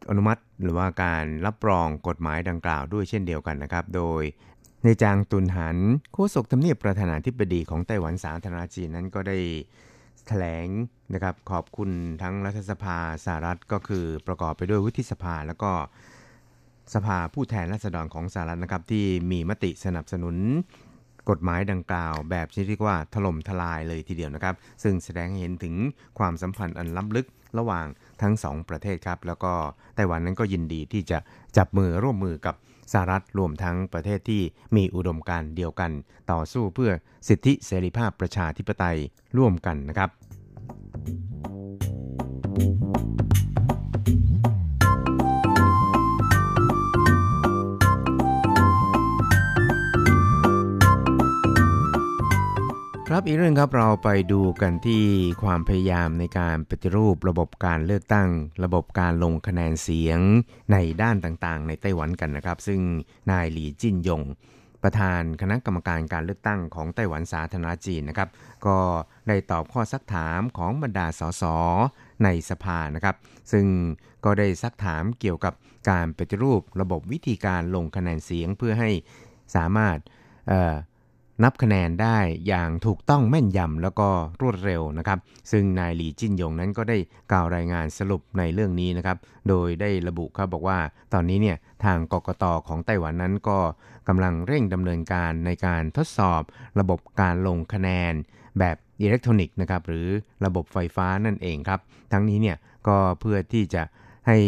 [0.09, 4.23] อนุมัติหรือว่าการรับรองกฎหมายดังกล่าวด้วยเช่นเดียวกันนะครับ โดย
[4.85, 5.79] ในจางตุนหัน
[6.13, 9.39] โฆษกทำเนียบประธานาธิบดีของไต้หวันสาธารณจีนนั้นก็ได้
[10.27, 10.67] แถลง
[11.15, 11.91] นะครับขอบคุณ
[12.23, 15.73] ทั้งรัฐสภาสหรัฐก็คือประกอบไปด้วยวุฒิสภาแล้วก็
[16.95, 20.37] สภาผู้แทนราษฎรของสหรัฐนะครับที่มีมติสนับสนุน
[21.31, 25.75] กฎหมายดังกล่าวแบบที่เรียกว่าถล่มทลายเลยทีเดียวนะครับ ซึ่งแสดงให้เห็นถึง
[26.19, 27.27] ความสัมพันธ์อันล้ำลึก
[27.59, 27.87] ระหว่าง
[28.23, 29.53] ทั้งสองประเทศครับ แล้วก็
[29.95, 31.19] ไต้หวันนั้นก็ยินดีที่จะ
[31.57, 32.55] จับมือร่วมมือกับ
[32.93, 34.43] สหรัฐรวมทั้งประเทศที่
[34.77, 35.91] มีอุดมการณ์เดียวกัน
[36.33, 36.91] ต่อสู้เพื่อ
[37.29, 38.99] สิทธิเสรีภาพประชาธิปไตย
[39.39, 40.11] ร่วมกันนะครับ
[53.13, 55.05] ครับอีกเรื่องครับเราไปดูกันที่
[55.43, 58.29] ความพยายามในการปฏิรูประบบการเลือกตั้ง
[58.65, 60.21] ระบบการลงคะแนนเสียง
[60.73, 62.81] ในด้านต่างๆ ในไต้หวันกันนะครับ ซึ่ง
[63.31, 64.23] นายหลี่จิ้นยง
[64.83, 68.29] ประธานคณะกรรมการการเลือกตั้งของไต้หวันสาธารณจีนนะครับ
[68.67, 68.79] ก็
[69.29, 71.45] ได้ตอบข้อซักถามของบรรดาสส
[72.25, 73.17] ในสภานะครับ
[73.53, 73.67] ซึ่ง
[74.25, 75.55] ก็ได้ซักถามเกี่ยวกับ
[75.91, 78.91] การปฏิรูประบบวิธีการลงคะแนนเสียงเพื่อให้
[79.55, 79.99] สามารถ
[81.45, 82.19] นับคะแนนได้
[82.49, 84.09] อย่างถูกต้องแม่นยำแล้วก็
[84.41, 85.19] รวดเร็วนะครับ
[85.51, 86.99] ซึ่งนายหลีจิ้นยงนั้นก็ได้
[87.31, 89.17] กล่าวรายงานสรุปในเรื่องนี้นะครับ
[89.49, 90.79] โดยได้ระบุครับบอกว่า
[91.13, 93.59] ตอนนี้เนี่ยทางกกตของไต้หวันนั้นก็
[94.09, 96.43] กำลังเร่งดำเนินการในการทดสอบ
[96.81, 98.13] ระบบการลงคะแนน
[98.59, 100.09] แบบอิเล็กทรอนิกส์นะครับหรือ
[100.45, 101.81] ระบบไฟฟ้านั่นเองครับ
[102.13, 102.57] ทั้งนี้เนี่ย
[102.89, 103.83] ก็เพื่อที่จะ
[104.27, 104.39] ให้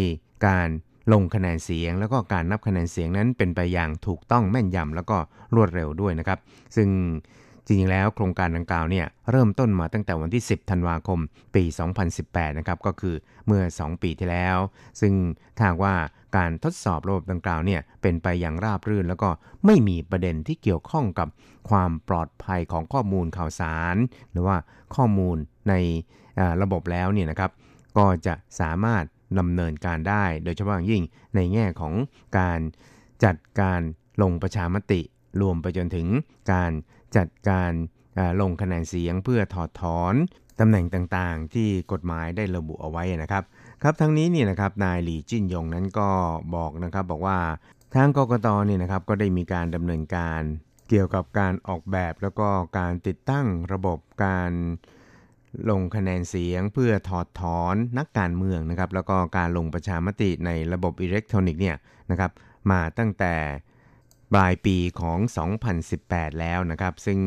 [0.46, 0.68] การ
[1.12, 5.16] ลงคะแนนเสียง แล้วก็การนับคะแนนเสียงนั้นเป็นไปอย่างถูกต้องแม่นยำแล้วก็
[5.54, 6.38] รวดเร็วด้วยนะครับ
[6.76, 6.88] ซึ่ง
[7.66, 11.18] จริงๆแล้วโครงการดังกล่าวเนี่ยเริ่มต้นมาตั้งแต่วันที่ 10 ธันวาคม
[11.54, 11.64] ปี
[12.10, 13.14] 2018 นะครับก็คือ
[13.46, 14.58] เมื่อ 2 ปีที่แล้ว
[15.00, 15.14] ซึ่ง
[15.56, 15.94] ถ้าว่า
[16.36, 19.30] การทดสอบระบบดังกล่าวเนี่ยเป็นไปอย่างราบรื่น แล้วก็
[19.66, 21.28] ไม่มีประเด็นที่เกี่ยวข้องกับ
[21.70, 23.96] ความปลอดภัยของข้อมูลข่าวสาร
[24.30, 24.56] หรือว่า
[24.96, 25.36] ข้อมูล
[25.68, 25.74] ใน
[26.62, 27.50] ระบบแล้วเนี่ยนะครับ
[27.98, 29.04] ก็จะสามารถ
[29.38, 31.02] ดำเนินการได้ โดยเฉพาะอย่างยิ่ง
[31.34, 31.94] ในแง่ของ
[32.38, 32.60] การ
[33.24, 33.80] จัดการ
[34.22, 35.00] ลงประชามติ
[35.40, 36.06] รวมไปจนถึง
[36.52, 36.72] การ
[37.16, 37.72] จัดการ
[38.40, 40.14] ลงคะแนนเสียงเพื่อถอดถอน
[40.60, 43.44] ตำแหน่งต่างๆ ที่กฎหมายได้ระบุเอาไว้นะครับ
[43.82, 46.10] ครับทั้งนี้นี่นะครับนายหลี่จิ้นยงนั้นก็
[46.54, 47.38] บอกนะครับบอกว่า
[47.94, 50.40] ทางกกตนี่นะครับก็ได้มีการดำเนินการ
[50.88, 54.50] เกี่ยวกับการออกแบบแล้วก็การติดตั้งระบบการ
[55.70, 61.76] ลงคะแนนเสียงเพื่อถอดถอนนักการเมืองนะครับ แล้วก็การลงประชามติในระบบอิเล็กทรอนิกส์เนี่ย
[62.10, 62.30] นะครับ
[62.70, 63.34] มาตั้งแต่
[64.32, 65.18] ปลายปีของ
[65.80, 67.18] 2018 แล้วนะครับ ซึ่ง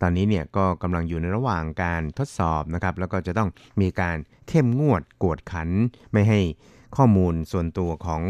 [0.00, 3.50] ตอนนี้เนี่ยก็กำลังอยู่ในระหว่างการทดสอบนะครับ แล้วก็จะต้อง
[3.80, 4.16] มีการ
[4.48, 5.68] เข้มงวดกวดขัน
[6.12, 6.40] ไม่ให้
[6.96, 8.22] ข้อมูลส่วนตัวของ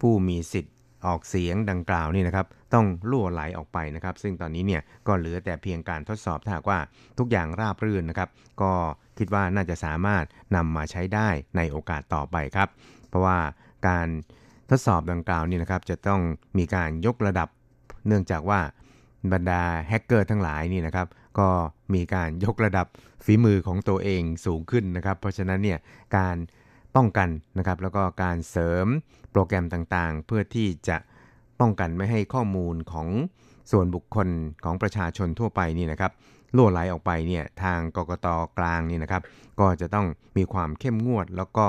[0.00, 0.74] ผู้มีสิทธิ์
[1.06, 6.78] ออกเสียงดังกล่าวนี่นะครับต้องล่วไหลออกไปนะครับ ซึ่งตอนนี้เนี่ยก็เหลือแต่เพียงการทดสอบถ้าว่า
[7.18, 8.28] ทุกอย่างราบรื่นนะครับ
[8.62, 8.72] ก็
[9.18, 10.24] คิดว่าน่าจะสามารถ
[10.56, 12.68] นำมาใช้ได้ในโอกาสต่อไปครับ
[13.08, 13.38] เพราะว่า
[13.88, 14.08] การ
[14.70, 16.20] ทดสอบดังกล่าวนี่นะครับจะต้อง
[16.58, 17.48] มีการยกระดับ
[18.06, 18.60] เนื่องจากว่า
[19.32, 21.06] บรรดาแฮกเกอร์ทั้งหลายนี่นะครับ
[21.38, 21.48] ก็
[21.94, 22.86] มีการยกระดับ
[23.24, 25.78] ฝีมือของตัวเองสูงขึ้นนะครับ เพราะฉะนั้นเนี่ย
[26.16, 26.36] การ
[26.96, 27.28] ป้องกัน
[27.58, 28.86] นะครับ แล้วก็การเสริม
[29.32, 30.96] โปรแกรมต่างๆ เพื่อที่จะ
[31.60, 33.08] ป้องกันไม่ให้ข้อมูลของ
[33.70, 34.28] ส่วนบุคคล
[34.64, 36.12] ของประชาชนทั่วไปนี่นะครับ
[36.56, 38.26] ล่วไหลออกไปเนี่ยทางกกต
[38.58, 39.22] กลางนี่นะครับ
[39.60, 41.66] ก็จะต้องมีความเข้มงวด แล้วก็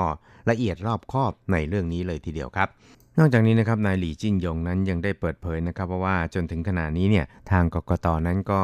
[0.50, 2.68] ละเอียดรอบคอบในเรื่องนี้เลยทีเดียวครับ
[3.18, 8.60] นอกจากนี้นะครับนายหลี่จิ้นยงนั้นยังได้เปิดเผยนะครับว่าจนถึงขณะนี้เนี่ยทางกกตนั้นก็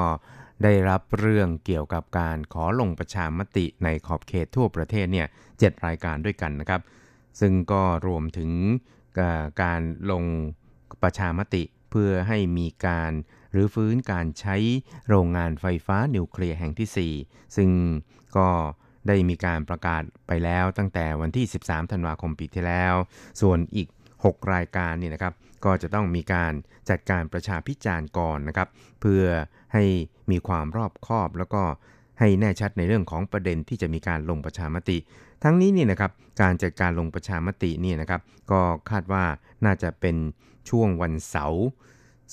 [0.63, 5.27] ได้รับเรื่องเกี่ยวกับการขอลงประชามติในขอบเขตทั่วประเทศเนี่ย
[5.59, 6.81] เรายการด้วยกันนะครับ
[7.41, 8.51] ซึ่งก็รวมถึง
[9.63, 9.81] การ
[10.11, 10.25] ลง
[11.03, 13.13] ประชามติเพื่อให้มีการ
[13.53, 14.57] หรือฟื้นการใช้
[15.09, 17.71] โรงงานไฟฟ้านิวเคลียร์แห่งที่ 4 ซึ่ง
[18.37, 18.49] ก็
[19.09, 22.95] ได้มีการประกาศไปแล้วตั้งแต่วันที่ 13 ธันวาคมปีที่แล้ว
[23.41, 23.89] ส่วนอีก
[24.21, 25.35] 6 รายการนี่นะครับ
[25.65, 26.53] ก็จะต้องมีการ
[26.91, 28.69] จัดการประชาพิจารณ์ก่อนนะครับ
[29.01, 29.25] เพื่อ
[29.73, 29.85] ให้
[30.31, 31.63] มีความรอบคอบ แล้วก็
[32.19, 34.99] ให้แน่ชัดในเรื่องของประเด็นที่จะมีการลงประชามติ
[35.45, 36.11] ทั้งนี้นี่นะครับ
[36.43, 38.61] การจัดการลงประชามตินี่นะครับก็
[38.91, 39.25] คาดว่า
[39.65, 40.17] น่าจะเป็น
[40.69, 41.63] ช่วงวันเสาร์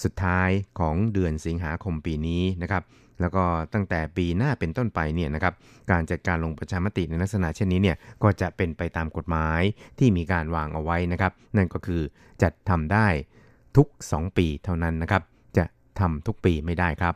[0.04, 2.84] สุดท้ายของเดือนสิงหาคมปีนี้นะครับ
[3.22, 5.54] แล้วก็ตั้งแต่ปีหน้าเป็นต้นไปเนี่ยนะครับ
[5.92, 9.62] การจัดการลงประชามติในลักษณะเช่นนี้เนี่ยก็จะเป็นไปตามกฎหมาย
[10.00, 12.02] ที่มีการวางเอาไว้นะครับ นั่นก็คือ
[12.44, 13.08] จัดทำได้
[13.78, 15.24] ทุก 2 ปีเท่านั้นนะครับ
[15.58, 15.66] จะ
[16.00, 17.16] ทำทุกปีไม่ได้ครับ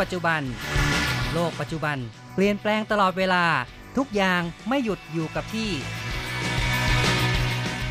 [0.00, 0.42] ปัจจุบัน
[1.32, 1.96] โลกปัจจุบัน
[2.34, 3.44] เปลี่ยนแปลงตลอดเวลา
[3.96, 5.70] ทุกอย่างไม่หยุดอยู่กับที่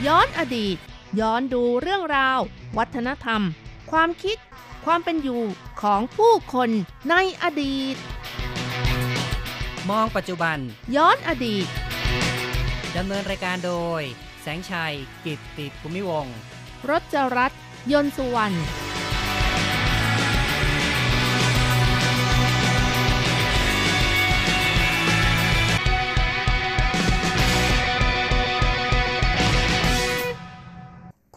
[0.05, 0.77] ย้อนอดีต
[1.19, 2.39] ย้อนดูเรื่องราว
[2.77, 3.41] วัฒนธรรม
[3.91, 4.37] ความคิด
[4.85, 5.41] ความเป็นอยู่
[5.81, 6.69] ของผู้คน
[7.09, 7.95] ในอดีต
[9.89, 10.57] มองปัจจุบัน
[10.95, 11.67] ย้อนอดีต
[12.97, 14.01] ดำเนินรายการโดย
[14.41, 14.93] แสงชัย
[15.25, 16.37] กิตติภูมิวงศ์
[16.89, 17.51] รถจรัส
[17.91, 18.57] ยนต์สุวรรณ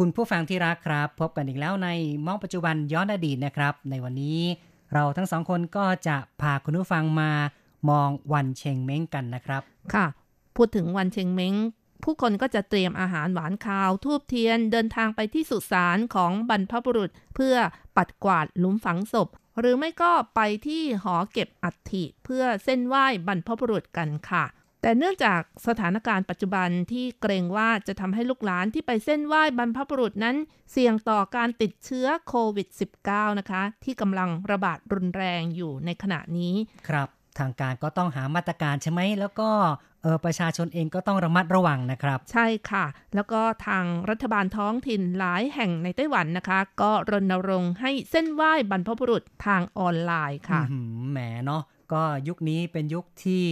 [0.02, 1.88] คุณผู้ฟังที่รักครับ พบกันอีกแล้วใน
[2.26, 4.40] มองปัจจุบันย้อนอดีตนะครับ ในวันนี้
[4.94, 7.30] เราทั้งสองคนก็จะพาคุณผู้ฟังมา
[7.90, 9.62] มองวันเชงเม้งกันนะครับ
[9.94, 10.06] ค่ะ
[10.56, 11.54] พูดถึงวันเชงเม้ง
[12.04, 17.56] ผู้คนก็จะเตรียมอาหารหวานคาว ทูบเทียนเดินทางไปที่สุสานของบรรพบุรุษ เพื่อ
[17.96, 19.28] ปัดกวาดหลุมฝังศพ
[19.58, 24.44] หรือไม่ก็ไปที่หอเก็บอัฐิเพื่อเส้นไหว้บรรพบุรุษกันค่ะ
[24.82, 30.36] แต่เนื่องจากสถานการณ์ปัจจุบันที่เกรงว่าจะทำให้ลูกหลานที่ไปเส้นไหว้บรรพบุรุษนั้น
[30.72, 32.68] เสี่ยงต่อการติดเชื้อโควิด
[33.04, 36.54] -19 นะคะ ที่กำลังระบาดรุนแรงอยู่ในขณะนี้
[36.88, 37.08] ครับ
[37.38, 39.50] ทางการก็ต้องหามาตรการใช่ไหม แล้วก็
[40.02, 51.62] เออประชาชนเองก็ต้องระมัดระวังนะครับ ใช่ค่ะ แล้วก็ทางรัฐบาลท้องถิ่นหลายแห่งในไต้หวันนะคะ ก็รณรงค์ให้เซ่นไหว้บรรพบุรุษทางออนไลน์ค่ะอื้อหือแหมเนาะ
[51.92, 53.44] ก็ยุคนี้เป็นยุคที่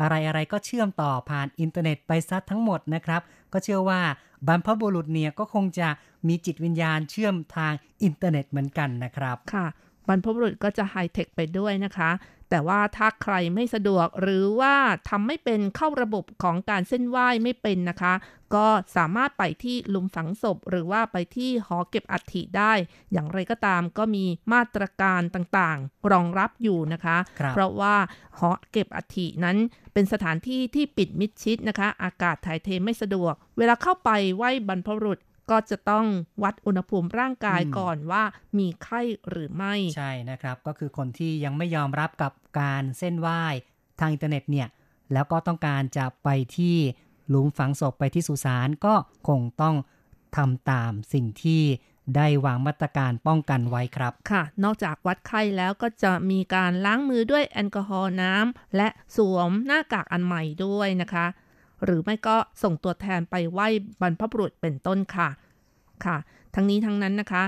[0.00, 3.22] อะไรอะไรก็เชื่อมต่อผ่านอินเทอร์เน็ตไปซะทั้งหมดนะครับ
[3.52, 4.00] ก็เชื่อว่า
[4.46, 5.88] บรรพบุรุษเนี่ยก็คงจะ
[6.28, 7.72] มีจิตวิญญาณเชื่อมทาง
[8.02, 9.66] อินเทอร์เน็ตเหมือนกันนะครับ ค่ะ
[10.08, 12.10] บรรพบุรุษก็จะไฮเทคไปด้วยนะคะ
[12.54, 14.74] แต่ว่าถ้าใครไม่สะดวกหรือว่า
[15.08, 18.14] ทำไม่เป็นเข้าระบบของการเส้นไหว้ไม่เป็นนะคะ
[18.54, 22.72] ก็สามารถไปที่หลุมฝังศพ หรือว่าไปที่หอเก็บอัฐิได้
[23.12, 27.94] อย่างไรก็ตามก็มีมาตรการต่างๆ รองรับอยู่นะคะครับเพราะว่า
[28.38, 29.56] หอเก็บอัฐินั้น
[29.92, 35.18] เป็นสถานที่ที่ปิดมิดชิดนะคะ อากาศถ่ายเทไม่สะดวก เวลาเข้าไปไหว้บรรพบุรุษ
[35.50, 36.06] ก็จะต้อง
[36.42, 38.22] วัดอุณหภูมิร่างกายอืมก่อนว่า
[38.58, 43.42] มีไข้หรือไม่ ใช่นะครับ ก็คือคนที่ยังไม่ยอมรับกับการเส้นไหว้
[44.00, 44.68] ทางอินเทอร์เน็ตเนี่ย
[45.12, 46.76] แล้วก็ต้องการจะไปที่
[47.28, 48.94] หลุมฝังศพไปที่สุสานก็
[49.28, 49.76] คงต้อง
[50.36, 51.62] ทำตามสิ่งที่
[52.16, 61.26] ได้วางมาตรการป้องกันไว้ครับ ค่ะ นอกจากวัดไข้แล้วก็จะมีการล้างมือด้วยแอลกอฮอล์น้ำและสวมหน้ากากอันใหม่ด้วยนะคะ
[61.84, 63.68] หรือไม่ก็ส่งตัวแทนไปไหว้
[64.00, 65.28] บรรพบุรุษเป็นต้นค่ะ
[66.04, 66.16] ค่ะ
[66.54, 67.44] ทั้งนี้ทั้งนั้นนะคะ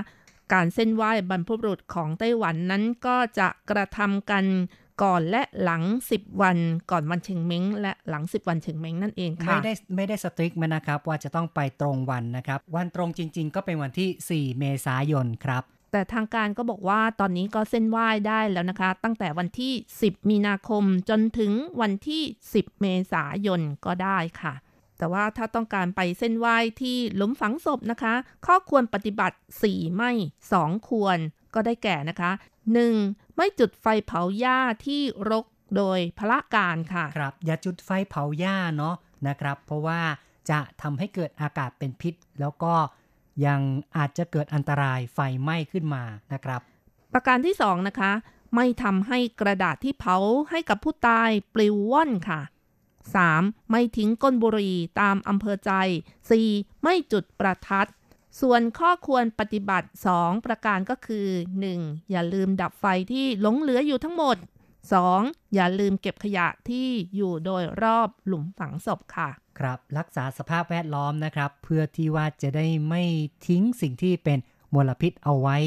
[0.53, 4.45] การเส้นไหว้บรรพบุรุษของไต้หวันนั้นก็จะกระทำกัน
[5.03, 5.83] ก่อนและหลัง
[6.13, 6.57] 10 วัน
[6.91, 15.63] ก่อนวันเชงเม้งและหลัง 10 วันเชงเม้งนั่นเองค่ะไม่ได้ไม่ได้สตริกมานะครับว่าจะต้องไปตรงวันนะครับ วันตรงจริง ๆ ก็เป็นวันที่ 4 เมษายนครับ
[15.95, 22.23] แต่ทางการก็บอกว่าตอนนี้ก็เส้นไหว้ได้แล้วนะคะ ตั้งแต่วันที่ 10 มีนาคมจนถึงวันที่
[22.53, 24.53] 10 เมษายนก็ได้ค่ะ
[24.97, 28.13] แต่ว่าถ้าต้องการไปเส้นไหว้ที่หลุมฝังศพนะคะ
[28.45, 29.37] ข้อควรปฏิบัติ
[29.67, 30.11] 4 ไม่
[30.51, 31.17] 2 ควร
[31.53, 32.31] ก็ได้แก่นะคะ
[32.83, 33.35] 1.
[33.35, 35.45] ไม่จุดไฟเผาหญ้าที่รก
[35.77, 38.95] โดยพละการค่ะ ครับ อย่าจุดไฟเผาหญ้าเนาะ
[39.27, 40.01] นะครับ เพราะว่า
[40.49, 42.73] จะทำให้เกิดอากาศเป็นพิษ แล้วก็
[43.45, 43.61] ยัง
[43.97, 46.61] อาจจะเกิดอันตรายไฟไหม้ขึ้นมานะครับ
[47.13, 48.11] ประการที่ 2 นะคะ
[48.55, 50.17] ไม่ทำให้กระดาษที่เผา
[50.49, 52.41] ให้กับผู้ตายปลิวว่อนค่ะ
[53.05, 53.71] 3.
[53.71, 55.71] ไม่ทิ้งก้นบุหรี่ตามอำเภอใจ
[56.29, 56.83] 4.
[56.83, 57.89] ไม่จุดประทัด
[58.41, 61.27] ส่วนข้อควรปฏิบัติ 2 ประการก็คือ
[61.69, 62.11] 1.
[62.11, 64.37] อย่าลืมดับไฟที่หลงเหลืออยู่ทั้งหมด
[64.95, 65.53] 2.
[65.55, 69.29] อย่าลืมเก็บขยะที่อยู่โดยรอบหลุมฝังศพค่ะ
[69.59, 73.03] ครับรักษาสภาพแวดล้อมนะครับ เพื่อที่ว่าจะได้ไม่
[73.47, 74.39] ทิ้งสิ่งที่เป็น
[74.75, 75.57] มลพิษเอาไว้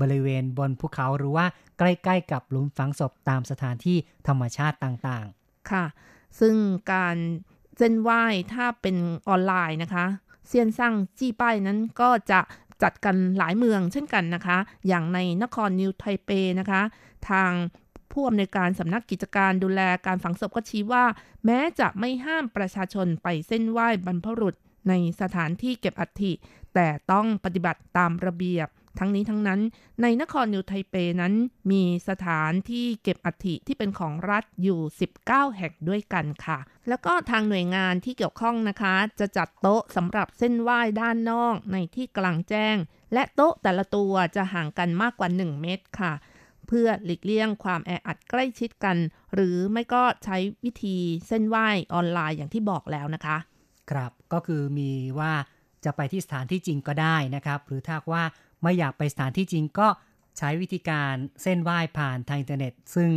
[0.00, 1.46] บริเวณบนภูเขาหรือว่า
[1.78, 5.84] ใกล้ ๆ กับหลุมฝังศพตามสถานที่ธรรมชาติต่างๆ ค่ะ
[6.40, 6.54] ซึ่ง
[6.92, 7.16] การ
[7.78, 8.22] เส้นไหว้
[8.52, 8.96] ถ้าเป็น
[9.28, 10.06] ออนไลน์นะคะ
[10.46, 12.40] เซียนซังจี้ป้ายนั้นก็จะ
[12.82, 16.30] จัดกันหลายเมืองเช่นกันนะคะ อย่างในนครนิวไทเป
[16.60, 16.82] นะคะ
[17.30, 17.52] ทาง
[18.12, 21.04] ผู้อำนวยการสำนักกิจการดูแลการฝังศพก็ชี้ว่า
[21.44, 24.54] แม้จะไม่ห้ามประชาชนไปเส้นไหว้บรรพบุรุษ
[24.88, 26.32] ในสถานที่เก็บอัฐิ
[26.74, 29.60] แต่ต้องปฏิบัติตามระเบียบ ทั้งนี้ทั้งนั้น
[30.02, 31.34] ในนครนิวไทเปนั้น
[31.70, 34.80] มีสถานที่เก็บอัฐิที่เป็นของรัฐอยู่
[35.18, 36.58] 19 แห่งด้วยกันค่ะ
[36.88, 42.76] แล้วก็ทางหน่วยงานที่เกี่ยวข้องนะคะ จะจัดโต๊ะสำหรับเส้นไหว้ด้านนอกในที่กลางแจ้ง
[43.12, 46.12] และโต๊ะแต่ละตัวจะห่างกันมากกว่า 1 เมตรค่ะ
[46.66, 48.96] เพื่อหลีกเลี่ยงความแออัดใกล้ชิดกัน
[49.34, 50.96] หรือไม่ก็ใช้วิธี
[51.28, 55.32] เซ่นไหว้ออนไลน์อย่างที่บอกแล้วนะคะๆครับก็คือมีว่า
[55.84, 58.24] จะไปที่สถานที่จริงก็ได้นะครับ หรือถ้าว่า
[58.62, 59.88] ไม่อยากไปสถานที่จริงก็
[60.38, 63.10] ใช้วิธีการเซ่นไหว้ผ่านทางอินเทอร์เน็ต ซึ่ง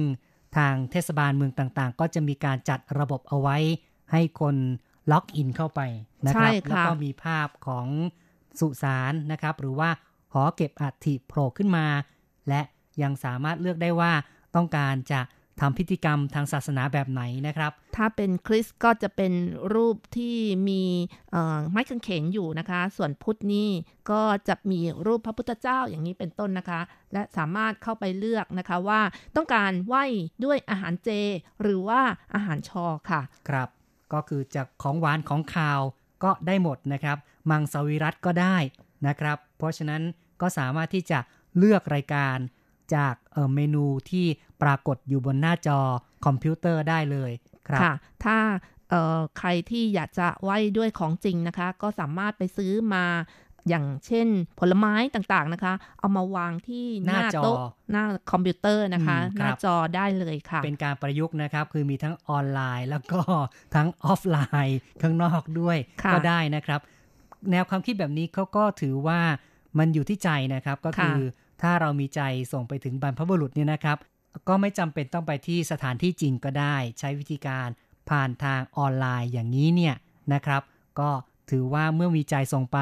[0.58, 3.58] ทางเทศบาลเมืองต่างๆ ก็จะมีการจัดระบบเอาไว้
[4.12, 4.56] ให้คน
[5.12, 5.82] ล็อกอินเข้าไป
[6.26, 7.88] นะครับใช่ค่ะแล้วก็มีภาพของ
[8.60, 9.90] สุสานนะครับ หรือว่า
[10.34, 11.86] หอเก็บอัฐิโผล่ขึ้นมา
[12.50, 12.62] และ
[13.04, 14.12] ยังสามารถเลือกได้ว่า
[14.56, 15.22] ต้องการจะ
[15.62, 19.34] ทำพิธีกรรมทางศาสนาแบบไหนนะครับ ถ้าเป็นคริสต์ก็จะเป็น
[19.74, 20.38] รูปที่
[20.70, 20.84] มี
[21.72, 23.70] ไม้กางเขนอยู่นะคะ ส่วนพุทธนี่
[24.12, 26.82] ก็จะมีรูปพระพุทธเจ้าอย่างนี้เป็นต้นนะคะ
[27.14, 29.02] และสามารถเข้าไปเลือกนะคะว่า
[29.36, 30.06] ต้องการไหว้
[30.46, 31.10] ด้วยอาหารเจ
[31.62, 32.02] หรือว่า
[32.34, 33.70] อาหารชอค่ะ ครับ
[34.14, 35.82] ก็คือจากของหวานของคาว
[36.24, 37.18] ก็ได้หมดนะครับ
[37.50, 38.58] มังสวิรัตก็ได้
[39.08, 40.02] นะครับ เพราะฉะนั้น
[40.42, 41.20] ก็สามารถที่จะ
[41.58, 42.38] เลือกรายการ
[42.96, 44.26] จากเมนูที่
[44.62, 45.80] ปรากฏอยู่บนหน้าจอ
[46.26, 47.32] คอมพิวเตอร์ได้เลย
[47.68, 48.38] ครับค่ะ ถ้า
[49.38, 53.06] ใครที่อยากจะไหว้ด้วยของจริงนะคะ ก็สามารถไปซื้อมา
[53.70, 54.28] อย่างเช่น
[54.60, 57.58] ผลไม้ต่างๆนะคะ เอามาวางที่หน้าโต๊ะ
[57.92, 63.22] หน้าคอมพิวเตอร์นะคะ หน้าจอได้เลยค่ะ เป็นการประยุกต์นะครับ คือมีทั้งออนไลน์แล้วก็
[63.76, 65.78] ทั้งออฟไลน์น์ข้างนอกด้วย
[66.14, 66.80] ก็ได้นะครับ
[67.52, 69.20] แนวความคิดแบบนี้เขาก็ถือว่า
[69.78, 71.22] มันอยู่ที่ใจนะครับก็คือ
[71.62, 73.98] ถ้าเรามีใจส่งไปถึงบรรพบุรุษเนี่ยนะครับ
[74.48, 77.68] ก็ไม่จำเป็นต้องไปที่สถานที่จริงก็ได้ ใช้วิธีการ
[78.10, 79.96] ผ่านทางออนไลน์อย่างนี้เนี่ย
[80.34, 80.62] นะครับ
[81.00, 81.10] ก็
[81.52, 82.78] ถือว่าเมื่อมีใจส่งไป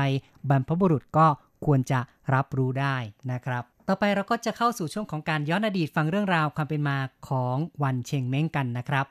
[0.50, 1.28] บรรพบุรุษก็
[1.66, 2.00] ควรจะ
[2.34, 2.96] รับรู้ได้
[3.32, 6.98] นะครับ ต่อไปเราก็จะเข้าสู่ช่วงของการย้อนอดีตฟังเรื่องราวความเป็นมา
[7.30, 9.06] ของวันเชงเม้งกันนะครับ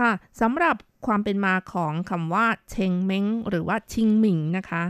[0.00, 0.76] ค่ะสำหรับ
[1.06, 4.82] ความเป็นมาของคำว่าเชงเม้งหรือว่าชิงหมิงนะคะ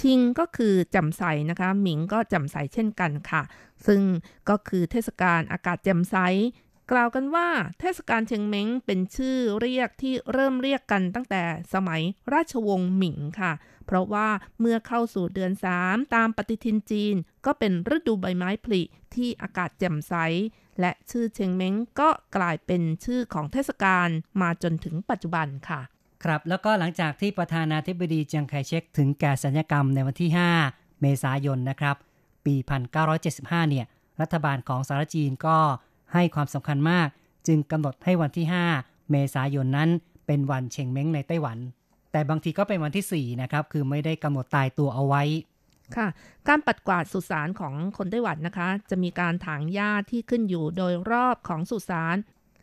[0.00, 3.42] ชิงก็คือจำใสนะคะหมิงก็จำใสเช่นกันค่ะ
[3.86, 4.02] ซึ่ง
[4.48, 6.16] ก็คือเทศกาลอากาศจ่มใส
[6.90, 7.48] กล่าวกันว่า
[7.80, 11.42] เทศกาลเชงเม้งเป็นชื่อเรียกที่เริ่มเรียกกันตั้งแต่
[11.74, 12.02] สมัย
[12.32, 13.52] ราชวงศ์หมิงค่ะ
[13.86, 14.28] เพราะว่า
[14.60, 17.14] เมื่อเข้าสู่เดือนสามตามปฏิทินจีน
[17.46, 18.82] ก็เป็นฤดูใบไม้ผลิ
[19.14, 20.14] ที่อากาศแจ่มใส
[20.80, 24.08] และชื่อเชงเม้งก็กลายเป็นชื่อของเทศกาล
[24.42, 25.80] มาจนถึงปัจจุบันค่ะ
[26.24, 30.30] ครับแล้วก็หลังจากที่ประธานาธิบดีเจียงไคเชกถึงแก่สัญญกรรมในวันที่
[30.66, 31.96] 5 เมษายนนะครับ
[32.46, 32.54] ปี
[33.12, 33.86] 1975 เนี่ย
[34.20, 35.58] รัฐบาลของสหรัฐจีนก็
[36.12, 37.08] ให้ความสำคัญมาก
[37.46, 38.46] จึงกำหนดให้วันที่
[38.78, 39.90] 5 เมษายนนั้น
[40.26, 41.58] เป็นวันเชงเม้งในไต้หวัน
[42.12, 45.22] แต่บางทีก็เป็นวันที่ 4 นะครับ คือไม่ได้กำหนดตายตัวเอาไว้
[45.96, 46.08] ค่ะ
[46.48, 52.16] การปัดกวาดสุสานของคนไต้หวันนะคะ จะมีการถางหญ้าที่ขึ้นอยู่โดยรอบของสุสาน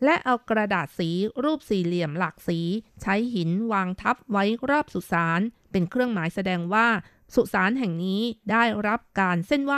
[0.04, 1.10] และเอากระดาษสี
[1.44, 2.60] รูปสี่เหลี่ยมหลากสี
[3.02, 6.86] ใช้หินวางทับไว้รอบสุสานเป็นเครื่องหมายแสดงว่า
[7.34, 8.20] สุสานแห่งนี้
[8.50, 9.74] ได้รับการเส้นไหว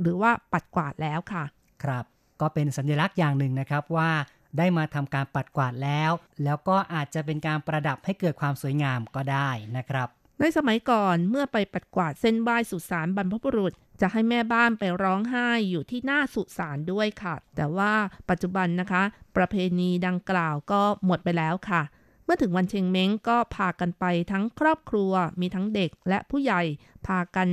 [0.00, 1.44] หรือว่าปัดกวาดแล้วค่ะ
[1.84, 2.04] ครับ
[2.40, 4.10] ก็เป็นสัญลักษณ์อย่างหนึ่งนะครับว่า
[4.58, 6.10] ได้มาทำการปัดกวาดแล้ว
[6.44, 10.08] แล้วก็อาจจะเป็นการประดับให้เกิดความสวยงามก็ได้นะครับ
[10.44, 17.92] ในสมัยก่อนเมื่อไปปัดกวาดเส้นไหว้สุสานบรรพบุรุษ จะให้แม่บ้านไปร้องไห้อยู่ที่หน้าสุสานด้วยค่ะ แต่ว่า
[18.28, 19.02] ปัจจุบันนะคะ
[19.36, 21.82] ประเพณีดังกล่าวก็หมดไปแล้วค่ะ
[22.24, 26.62] เมื่อถึงวันเชงเม้งก็พากันไปทั้งครอบครัว มีทั้งเด็กและผู้ใหญ่
[27.06, 27.48] พากัน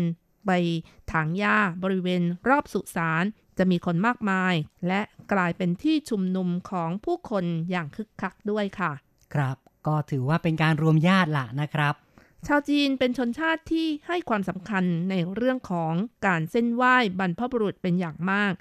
[0.45, 0.51] ไป
[1.11, 3.23] ถางหญ้าบริเวณรอบสุสาน
[3.57, 4.53] จะมีคนมากมาย
[4.87, 5.01] และ
[5.33, 8.91] กลายเป็นที่ชุมนุมของผู้คนอย่างคึกคักด้วยค่ะ
[9.33, 11.95] ครับ ก็ถือว่าเป็นการรวมญาติละนะครับ
[12.47, 15.93] ชาวจีนเป็นชนชาติที่ให้ความสำคัญในเรื่องของ
[16.27, 18.53] การเส้นไหว้บรรพบุรุษเป็นอย่างมาก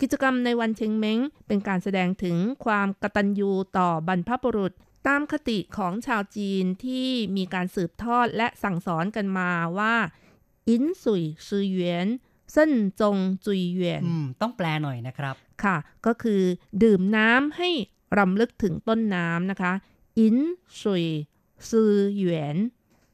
[0.00, 4.72] กิจกรรมในวันเชงเม้ง เป็นการแสดงถึงความกตัญญูต่อบรรพบุรุษ
[5.08, 9.94] ตามคติของชาวจีนที่มีการสืบทอดและสั่งสอนกันมาว่า
[10.68, 12.06] อินสุยซือเหวียน
[12.52, 12.70] เส้น
[13.00, 13.16] จง
[13.46, 14.02] จุยเหวียน
[14.40, 15.34] ต้องแปลหน่อยนะครับ
[15.64, 15.76] ค่ะ
[16.06, 16.42] ก็คือ
[16.82, 17.70] ดื่มน้ำให้
[18.18, 19.72] รำลึกถึงต้นน้ำนะคะ
[20.18, 20.36] อิน
[20.82, 21.06] สุย
[21.70, 22.56] ซือเหวียน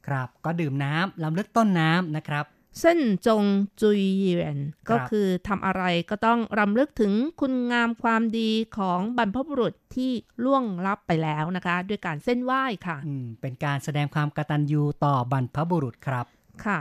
[0.07, 2.45] ครับ ก็ดื่มน้ำลำลึกต้นน้ำนะครับ
[2.79, 3.43] เส้นจง
[3.81, 4.57] จุยเยียน
[4.89, 10.11] ก็คือทำอะไรก็ต้องรำลึกถึงคุณงามความดีของบรรพบุรุษที่
[10.43, 16.25] ล่วงลับไปแล้วนะคะ ด้วยการเส้นไหว้ค่ะอืมเป็นการแสดงความกตัญญูต่อบรรพบุรุษครับ
[16.65, 16.79] ค่ะ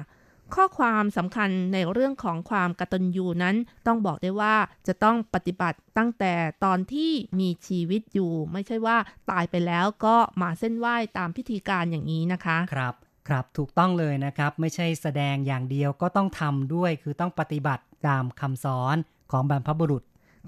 [0.55, 3.57] ข้อความสำคัญในเรื่องของความกตัญญูนั้น
[3.87, 4.55] ต้องบอกได้ว่า
[4.87, 6.33] จะต้องปฏิบัติตั้งแต่
[6.65, 8.97] ตอนที่มีชีวิตอยู่ ไม่ใช่ว่า
[9.31, 12.95] ตายไปแล้วก็มาเส้นไหว้ตามพิธีการอย่างนี้นะคะครับ
[13.29, 18.97] ครับถูกต้องเลยนะครับ ไม่ใช่แสดงอย่างเดียวก็ต้องทำด้วย คือต้องปฏิบัติตามคำสอน
[19.31, 20.03] ของบรรพบุรุษ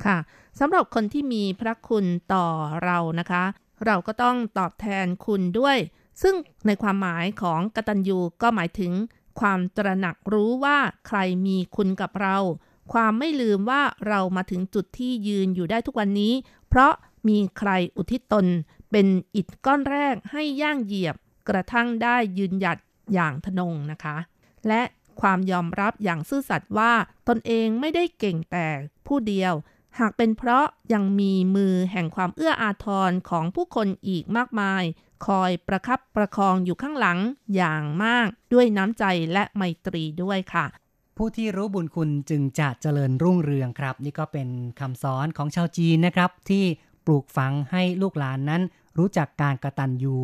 [0.05, 0.17] ค่ะ
[0.61, 2.47] สำหรับคนที่มีพระคุณต่อ
[2.85, 3.45] เรานะคะ
[3.87, 5.79] เราก็ต้องตอบแทนคุณด้วย
[6.23, 6.35] ซึ่ง
[6.67, 8.93] ในความหมายของกตัญญูก็หมายถึง
[9.41, 12.37] ความตระหนักรู้ว่าใครมีคุณกับเรา
[12.93, 16.33] ความไม่ลืมว่าเรามาถึงจุดที่ยืนอยู่ได้ทุกวันนี้
[16.69, 16.93] เพราะ
[17.29, 18.47] มีใครอุทิศตน
[18.91, 21.17] เป็นอิฐก้อนแรกให้ย่างเหยียบ
[21.49, 22.79] กระทั่งได้ยืนหยัด
[23.15, 24.17] อย่างทนงนะคะ
[24.69, 24.83] และ
[25.21, 26.93] ความยอมรับอย่างซื่อสัตย์ว่า
[27.29, 28.67] ตนเองไม่ได้เก่งแต่
[29.07, 29.55] ผู้เดียว
[29.99, 34.83] หากเป็นเพราะยังมีมือแห่งความเอื้ออาทรของผู้คนอีกมากมาย
[35.27, 37.19] คอยประคับประคองอยู่ข้างหลัง
[37.57, 40.67] อย่างมากด้วยน้ำใจและไมตรีด้วยค่ะ
[41.17, 44.49] ผู้ที่รู้บุญคุณจึงจะเจริญรุ่งเรืองครับ นี่ก็เป็น
[44.81, 46.65] คำสอนของชาวจีนนะครับ ที่
[47.07, 48.63] ปลูกฝังให้ลูกหลานนั้น
[48.99, 50.17] รู้จักการกระตันยู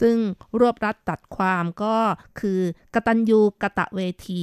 [0.00, 0.16] ซึ่ง
[0.60, 1.96] รวบรัดตัดความก็
[2.40, 2.60] คือ
[2.94, 4.42] กตัญญูกะตะเวที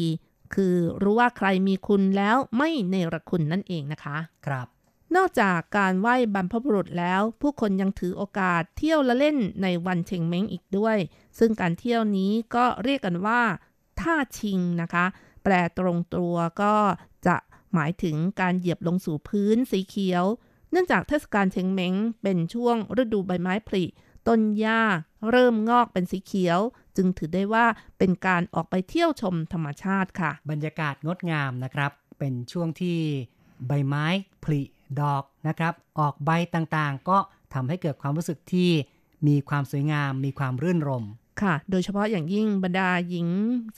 [0.56, 4.18] คือรู้ว่าใครมีคุณแล้วไม่เนรคุณนั่นเองนะคะ
[4.48, 4.68] ครับ
[5.16, 10.98] นอกจากการไหว้บรรพบุรุษแล้ว ผู้คนยังถือโอกาสเที่ยวละเล่นในวันเชงเม้งอีกด้วย
[11.40, 13.42] ซึ่งการเที่ยวนี้ก็เรียกกันว่า
[14.00, 15.06] ท่าชิงนะคะ
[15.44, 16.76] แปลตรงตัวก็
[17.28, 17.36] จะ
[17.74, 20.24] หมายถึงการเหยียบลงสู่พื้นสีเขียว
[20.72, 23.84] เนื่องจากเทศกาลเชงเม้งเป็นช่วงฤดูใบไม้ผลิ
[24.28, 24.82] ต้นหญ้า
[25.30, 26.60] เริ่มงอกเป็นสีเขียว
[26.96, 27.66] จึงถือได้ว่า
[27.98, 32.98] เป็นการออกไปเที่ยวชมธรรมชาติค่ะ บรรยากาศงดงามนะครับ เป็นช่วงที่
[33.68, 34.06] ใบไม้
[34.44, 34.62] ผลิ
[35.00, 37.18] ดอกนะครับ ออกใบต่างๆ ก็
[37.54, 38.70] ทำให้เกิดความรู้สึกที่
[39.28, 41.12] มีความสวยงาม มีความรื่นรมย์
[41.42, 43.28] ค่ะ โดยเฉพาะอย่างยิ่งบรรดาหญิง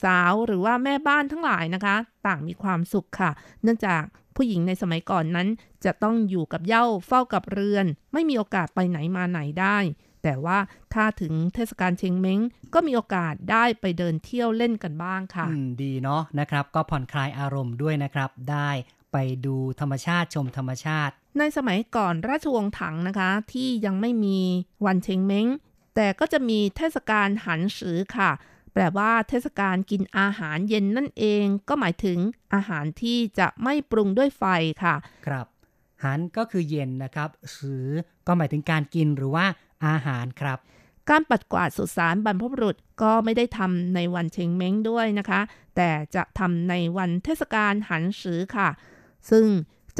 [0.04, 3.30] สาวหรือว่าแม่บ้านทั้งหลายนะคะ ต่างมีความสุขค่ะ
[3.62, 4.02] เนื่องจาก
[4.36, 5.48] ผู้หญิงในสมัยก่อนนั้น
[5.84, 9.78] จะต้องอยู่กับเหย้าเฝ้ากับเรือน ไม่มีโอกาสไปไหนมาไหนได้
[10.22, 10.58] แต่ว่า
[10.94, 12.40] ถ้าถึงเทศกาลเชงเม้ง
[12.74, 18.70] ก็มีโอกาสได้ไปเดินเที่ยวเล่นกันบ้างค่ะอืมดีเนาะนะครับ ก็ผ่อนคลายอารมณ์ด้วยนะครับ ได้
[19.12, 19.16] ไป
[19.46, 24.38] ดูธรรมชาติชมธรรมชาติ ในสมัยก่อนราชวงศ์ถังนะคะ ที่ยังไม่มี
[24.86, 25.46] วันเชงเม้ง
[25.94, 28.30] แต่ก็จะมีเทศกาลหันสือค่ะ
[28.72, 32.18] แปลว่าเทศกาลกินอาหารเย็นนั่นเอง ก็หมายถึง
[32.54, 34.44] อาหารที่จะไม่ปรุงด้วยไฟ
[34.82, 34.94] ค่ะ
[35.26, 35.46] ครับ
[36.04, 37.86] หันก็คือเย็นนะครับสือ
[38.26, 39.46] ก็หมายถึงการกินหรือว่า
[39.86, 40.58] อาหารครับ
[41.08, 45.40] การปัดกวาดสุสานบรรพบุรุษก็ไม่ได้ทำในวันเชงเม้งด้วยนะคะ
[45.76, 48.68] แต่จะทำในวันเทศกาลหันสือค่ะ
[49.30, 49.46] ซึ่ง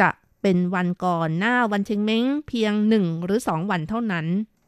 [0.00, 0.08] จะ
[0.42, 4.26] เป็นวันก่อนหน้าวันเชงเม้งเพียงหนึ่งหรือสองวันเท่านั้น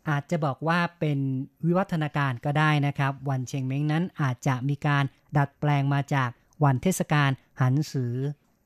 [0.09, 1.19] อาจจะบอกว่าเป็น
[1.65, 5.05] วิวัฒนาการก็ได้นะครับ วันเชงเม้งนั้นอาจจะมีการ
[5.37, 6.31] ดัดแปลงมาจาก
[6.65, 8.15] วันเทศกาลหันสือ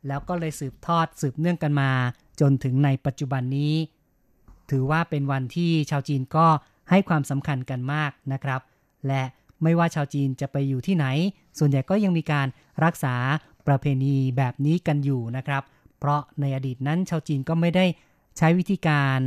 [0.07, 1.91] แล้วก็เลยสืบทอดสืบเนื่องกันมา
[2.41, 3.75] จนถึงในปัจจุบันนี้
[4.71, 6.47] ถือว่าเป็นวันที่ชาวจีนก็
[6.91, 8.61] ให้ความสำคัญกันมากนะครับ
[9.07, 9.23] และ
[9.63, 11.07] ไม่ว่าชาวจีนจะไปอยู่ที่ไหน
[11.59, 12.47] ส่วนใหญ่ก็ยังมีการ
[12.85, 13.15] รักษา
[13.67, 15.63] ประเพณีแบบนี้กันอยู่นะครับ
[15.99, 17.87] เพราะในอดีตนั้นชาวจีนก็ไม่ได้
[18.39, 19.21] ใช้วิธีการ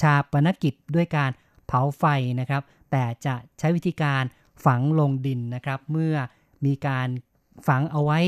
[0.00, 1.30] ชาปนกิจด้วยการ
[1.66, 2.04] เผาไฟ
[2.40, 4.22] นะครับ แต่จะใช้วิธีการ
[4.64, 6.14] ฝังลงดินนะครับ เมื่อ
[6.64, 7.08] มีการ
[7.68, 8.20] ฝังเอาไว้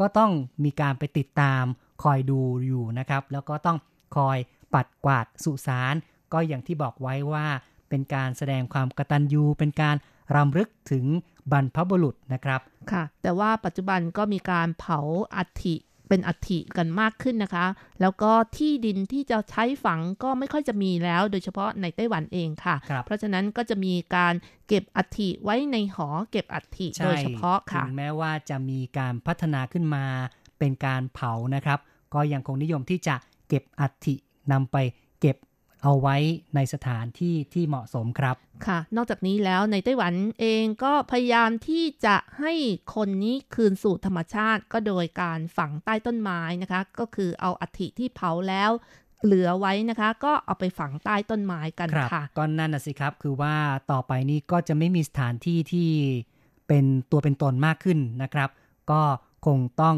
[0.00, 0.32] ก็ต้อง
[0.64, 1.64] มีการไปติดตาม
[2.02, 3.78] คอยดูอยู่นะครับ แล้วก็ต้อง
[4.16, 4.38] คอย
[4.74, 5.94] ปัดกวาดสุสาน
[6.32, 7.46] ก็อย่างที่บอกไว้ว่า
[7.88, 9.96] เป็นการแสดงความกตัญญูเป็นการ
[10.36, 11.04] รำลึกถึง
[11.52, 12.60] บรรพบุรุษนะครับ
[12.92, 14.98] ค่ะ แต่ว่าปัจจุบันก็มีการเผา
[15.36, 15.76] อัฐิ
[16.08, 17.66] เป็นอัฐิกันมากขึ้นนะคะ
[18.00, 24.34] แล้วก็ที่ดินที่จะใช้ฝังก็ไม่ค่อยจะมีแล้ว โดยเฉพาะในไต้หวันเองค่ะครับเพราะฉะนั้นก็จะมีการ
[24.68, 30.04] เก็บอัฐิไว้ในหอเก็บอัฐิโดยเฉพาะค่ะถึงแม้ว่าจะมีการพัฒนาขึ้นมา
[30.58, 31.78] เป็นการเผานะครับ
[32.14, 33.14] ก็ยังคงนิยมที่จะ
[33.48, 34.14] เก็บอัฐิ
[34.52, 34.76] นำไป
[35.20, 35.36] เก็บ
[35.82, 36.16] เอาไว้
[36.54, 38.36] ในสถานที่ที่เหมาะสมครับ
[38.66, 42.52] ค่ะ นอกจากนี้แล้วในไต้หวันเองก็พยายามที่จะให้
[42.94, 48.70] คนนี้คืนสู่ธรรมชาติก็โดยการฝังใต้ต้นไม้นะคะ ก็คือเอาอัฐิที่เผาแล้ว
[49.24, 53.54] เหลือไว้นะคะ ก็เอาไปฝังใต้ต้นไม้กันครับค่ะก็นั่นนะสิครับคือว่า
[53.92, 55.90] ต่อไปนี้ก็จะไม่มีสถานที่ที่
[56.68, 58.50] เป็นตัวเป็นตนมากขึ้นนะครับ
[58.90, 59.00] ก็
[59.46, 59.96] คงต้อง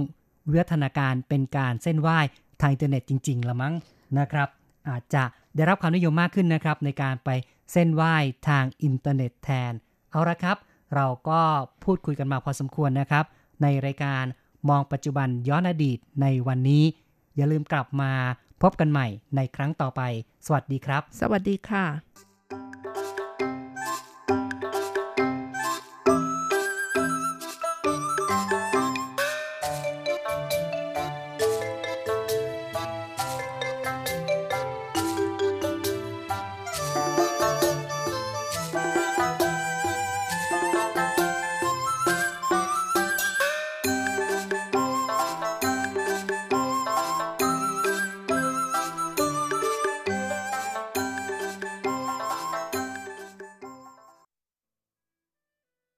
[0.50, 2.18] วิวัฒนาการเป็นการเส้นไหว้
[2.60, 3.74] ทางอินเทอร์เน็ตจริง ๆ ละมั้ง
[4.18, 4.48] นะครับ
[4.88, 7.30] อาจจะได้รับความนิยมมากขึ้นนะครับ ในการไป
[7.72, 8.14] เซ่นไหว้
[8.48, 9.72] ทางอินเทอร์เน็ตแทน
[10.10, 10.56] เอาละครับ
[10.94, 11.40] เราก็
[11.84, 13.24] พูดคุยกันมาพอสมควรนะครับ
[13.62, 14.24] ในรายการ
[14.68, 16.84] มองปัจจุบันย้อนอดีตในวันนี้
[17.36, 18.12] อย่าลืมกลับมา
[18.62, 20.02] พบกันใหม่ในครั้งต่อไป
[20.46, 22.25] สวัสดีครับ สวัสดีค่ะ